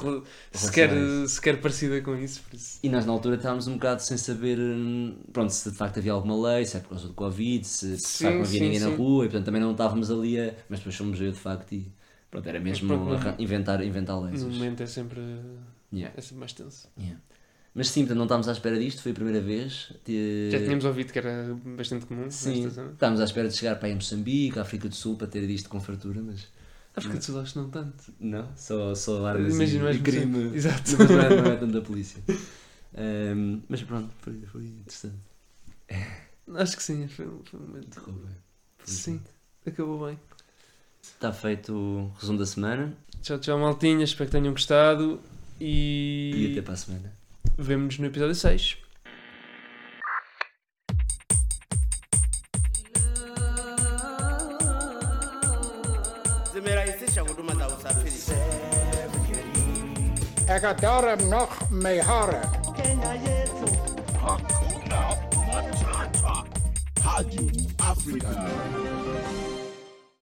sequer, 0.54 0.90
isso. 0.96 1.36
sequer 1.36 1.60
parecida 1.60 2.00
com 2.02 2.16
isso. 2.16 2.42
Isso. 2.54 2.80
E 2.82 2.90
nós 2.90 3.06
na 3.06 3.12
altura 3.12 3.36
estávamos 3.36 3.68
um 3.68 3.74
bocado 3.74 4.02
sem 4.02 4.18
saber 4.18 4.58
hum, 4.58 5.18
pronto, 5.34 5.52
se 5.52 5.70
de 5.70 5.76
facto 5.78 5.98
havia 5.98 6.14
alguma 6.14 6.50
lei, 6.50 6.66
se 6.66 6.78
é 6.78 6.80
por 6.80 6.90
causa 6.90 7.08
do 7.08 7.14
Covid, 7.14 7.68
se 7.68 7.98
de 7.98 8.02
Sim, 8.02 8.24
facto 8.24 8.36
não 8.36 8.44
havia 8.44 8.60
sim, 8.60 8.66
ninguém 8.66 8.80
na 8.80 8.90
sim. 8.90 8.96
rua 8.96 9.26
e 9.26 9.28
portanto 9.28 9.46
também 9.46 9.62
não 9.62 9.72
estávamos 9.72 10.10
ali 10.10 10.40
a. 10.40 10.54
Mas 10.70 10.80
depois 10.80 10.96
fomos 10.96 11.20
eu 11.20 11.32
de 11.32 11.40
facto 11.40 11.74
e 11.74 11.92
pronto, 12.32 12.48
era 12.48 12.60
mesmo 12.60 12.88
pronto, 12.88 13.42
inventar, 13.42 13.84
inventar 13.84 14.20
leis. 14.22 14.44
No 14.44 14.50
momento 14.50 14.82
é 14.82 14.86
sempre, 14.86 15.20
Yeah, 15.94 16.14
é 16.18 16.22
sempre 16.22 16.38
mais 16.40 16.54
tenso. 16.54 16.88
yeah. 17.00 17.20
Mas 17.76 17.90
sim, 17.90 18.02
portanto 18.02 18.18
não 18.18 18.24
estávamos 18.26 18.48
à 18.48 18.54
espera 18.54 18.80
disto, 18.80 19.02
foi 19.02 19.12
a 19.12 19.16
primeira 19.16 19.42
vez. 19.42 19.92
De- 20.06 20.50
Já 20.52 20.60
tínhamos 20.60 20.86
ouvido 20.86 21.12
que 21.12 21.20
era 21.20 21.54
bastante 21.78 22.06
comum 22.06 22.32
Sim, 22.32 22.66
estávamos 22.94 23.20
à 23.20 23.26
espera 23.26 23.50
de 23.50 23.56
chegar 23.56 23.76
para 23.76 23.88
aí 23.88 23.92
a 23.92 23.96
Moçambique, 23.96 24.58
África 24.58 24.88
do 24.88 24.96
Sul, 24.96 25.18
para 25.18 25.28
ter 25.28 25.46
disto 25.46 25.68
com 25.70 25.80
fartura, 25.82 26.22
mas 26.22 26.48
África 26.96 27.18
do 27.18 27.24
Sul 27.24 27.40
acho 27.42 27.54
que 27.54 27.60
não 27.60 27.70
tanto. 27.70 28.14
não, 28.20 28.48
só, 28.56 28.96
só 28.96 29.26
armas 29.28 29.54
Imagino 29.54 29.92
e, 29.92 29.96
e 29.96 30.00
crime. 30.00 30.56
Exato. 30.56 30.92
Mas 30.98 31.10
não 31.12 31.20
é, 31.20 31.30
não 31.42 31.52
é 31.52 31.56
tanto 31.58 31.74
da 31.74 31.82
polícia. 31.82 32.22
Hum, 32.98 33.62
mas 33.68 33.84
pronto, 33.84 34.10
foi, 34.22 34.42
foi 34.50 34.64
interessante. 34.64 35.18
Acho 36.56 36.78
que 36.78 36.84
sim, 36.84 37.08
foi, 37.10 37.28
um- 37.28 37.44
foi 37.44 37.60
um 37.60 37.64
momento. 37.68 38.00
Correu 38.00 38.22
bem. 38.22 38.36
Sim, 38.86 39.20
acabou 39.66 40.06
bem. 40.06 40.18
Está 41.02 41.34
feito 41.34 41.74
o 41.74 42.12
resumo 42.20 42.40
da 42.40 42.46
semana 42.46 42.94
Tchau, 43.22 43.40
tchau, 43.40 43.58
maltinha. 43.60 44.04
Espero 44.04 44.30
que 44.30 44.38
tenham 44.38 44.54
gostado. 44.54 45.20
e 45.60 46.46
E, 46.48 46.52
até 46.52 46.62
para 46.62 46.74
a 46.74 46.78
semana. 46.78 47.25
Vemo-nos 47.58 48.00
no 48.00 48.08
episódio 48.08 48.36
6. 48.36 48.78
zimerahisisha 56.54 57.22
huduma 57.22 57.56
za 57.56 57.68
usafiri. 57.68 58.12
Ekadara 60.48 61.16
noch 61.16 61.72
mehara. 61.72 62.42
Hakuna 64.22 65.02
Matata. 65.48 66.44
Rádio 67.04 67.52
África. 67.80 68.28